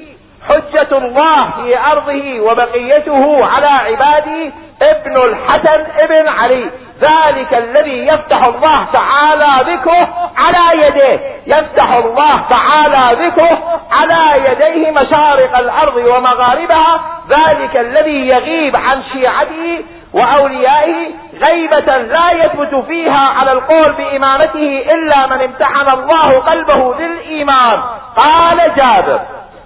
حجة 0.50 0.98
الله 0.98 1.50
في 1.50 1.80
أرضه 1.92 2.40
وبقيته 2.40 3.46
على 3.46 3.68
عباده 3.68 4.52
ابن 4.82 5.24
الحسن 5.24 5.86
ابن 5.98 6.28
علي. 6.28 6.70
ذلك 7.00 7.54
الذي 7.54 8.08
يفتح 8.08 8.48
الله 8.48 8.86
تعالى 8.94 9.74
ذكره 9.74 10.08
على 10.38 10.88
يديه. 10.88 11.20
يفتح 11.48 11.92
الله 11.92 12.42
تعالى 12.50 13.26
ذكره 13.26 13.82
على 13.92 14.52
يديه 14.52 14.92
مشارق 14.92 15.58
الأرض 15.58 15.96
ومغاربها. 15.96 17.02
ذلك 17.30 17.78
الذي 17.78 18.28
يغيب 18.28 18.76
عن 18.78 19.04
شيعته 19.14 19.84
وأوليائه 20.14 21.08
غيبة 21.50 21.98
لا 21.98 22.32
يثبت 22.32 22.86
فيها 22.88 23.30
على 23.40 23.52
القول 23.52 23.94
بإمامته 23.94 24.86
إلا 24.94 25.28
من 25.28 25.42
امتحن 25.42 25.94
الله 25.94 26.30
قلبه 26.30 26.96
للايمان 26.96 27.82
قال 28.18 28.58
جابر 28.76 29.20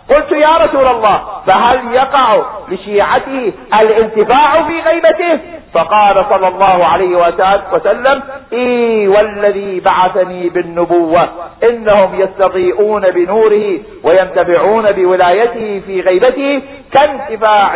قلت 0.10 0.32
يا 0.32 0.58
رسول 0.58 0.88
الله 0.88 1.22
فهل 1.48 1.94
يقع 1.94 2.42
لشيعته 2.70 3.54
الانتفاع 3.74 4.64
في 4.64 4.82
غيبته؟ 4.82 5.40
فقال 5.74 6.26
صلى 6.30 6.48
الله 6.48 6.86
عليه 6.86 7.34
وسلم 7.72 8.24
إي 8.54 9.08
والذي 9.08 9.80
بعثني 9.80 10.50
بالنبوة 10.50 11.30
إنهم 11.64 12.22
يستضيئون 12.22 13.12
بنوره 13.12 13.80
وينتفعون 14.04 14.92
بولايته 14.92 15.82
في 15.86 16.02
غيبته 16.02 16.62
كانتفاع 16.92 17.76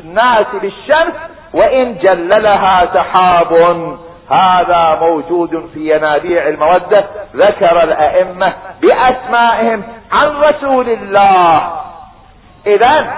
الناس 0.00 0.46
بالشمس 0.62 1.14
وإن 1.54 1.98
جللها 1.98 2.88
سحاب. 2.94 3.52
هذا 4.30 4.98
موجود 5.00 5.70
في 5.74 5.96
ينابيع 5.96 6.48
المودة 6.48 7.04
ذكر 7.36 7.82
الأئمة 7.82 8.52
بأسمائهم 8.82 9.82
عن 10.12 10.28
رسول 10.28 10.88
الله. 10.88 11.72
اذا 12.66 13.14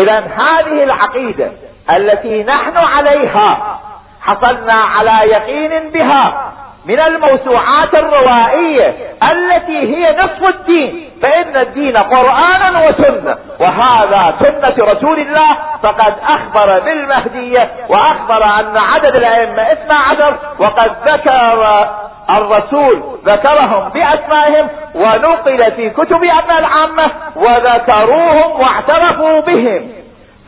إذا 0.00 0.18
هذه 0.18 0.82
العقيدة 0.82 1.52
التي 1.96 2.42
نحن 2.42 2.74
عليها 2.88 3.78
حصلنا 4.22 4.74
على 4.74 5.30
يقين 5.30 5.90
بها 5.90 6.52
من 6.84 7.00
الموسوعات 7.00 8.02
الروائية 8.02 8.94
التي 9.32 9.96
هي 9.96 10.16
نصف 10.16 10.54
الدين 10.54 11.10
فإن 11.22 11.56
الدين 11.56 11.96
قرآنا 11.96 12.84
وسنة 12.84 13.38
وهذا 13.60 14.34
سنة 14.42 14.86
رسول 14.86 15.18
الله 15.18 15.56
فقد 15.82 16.14
أخبر 16.28 16.80
بالمهدية 16.80 17.70
وأخبر 17.88 18.44
أن 18.44 18.76
عدد 18.76 19.16
الأئمة 19.16 19.62
اثنا 19.62 19.98
عشر 19.98 20.36
وقد 20.58 20.90
ذكر 21.06 21.88
الرسول 22.38 23.02
ذكرهم 23.24 23.88
بأسمائهم 23.88 24.68
ونقل 24.94 25.72
في 25.72 25.90
كتب 25.90 26.24
أبناء 26.24 26.58
العامة 26.58 27.10
وذكروهم 27.36 28.60
واعترفوا 28.60 29.40
بهم. 29.40 29.92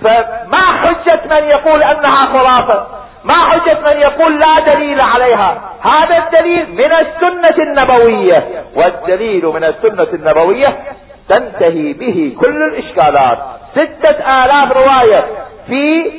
فما 0.05 0.63
حجة 0.83 1.21
من 1.31 1.49
يقول 1.49 1.83
أنها 1.83 2.27
خرافة؟ 2.27 2.87
ما 3.25 3.35
حجة 3.35 3.79
من 3.81 4.01
يقول 4.01 4.41
لا 4.41 4.75
دليل 4.75 5.01
عليها؟ 5.01 5.61
هذا 5.83 6.17
الدليل 6.19 6.71
من 6.75 6.93
السنة 6.93 7.65
النبوية 7.65 8.65
والدليل 8.77 9.47
من 9.47 9.65
السنة 9.65 10.09
النبوية 10.13 10.79
تنتهي 11.29 11.93
به 11.93 12.37
كل 12.41 12.63
الإشكالات. 12.63 13.39
ستة 13.75 14.45
آلاف 14.45 14.73
رواية 14.73 15.25
في 15.67 16.13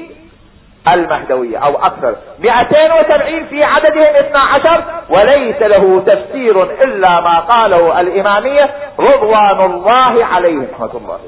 المهدوية 0.88 1.58
أو 1.58 1.78
أكثر. 1.78 2.16
270 2.40 3.46
في 3.46 3.64
عددهم 3.64 4.16
12 4.16 4.84
وليس 5.10 5.62
له 5.62 6.00
تفسير 6.00 6.64
إلا 6.64 7.22
ما 7.22 7.40
قاله 7.40 8.00
الإمامية 8.02 8.70
رضوان 9.00 9.62
الله 9.72 10.26
عليهم 10.26 10.68
الله. 10.96 11.20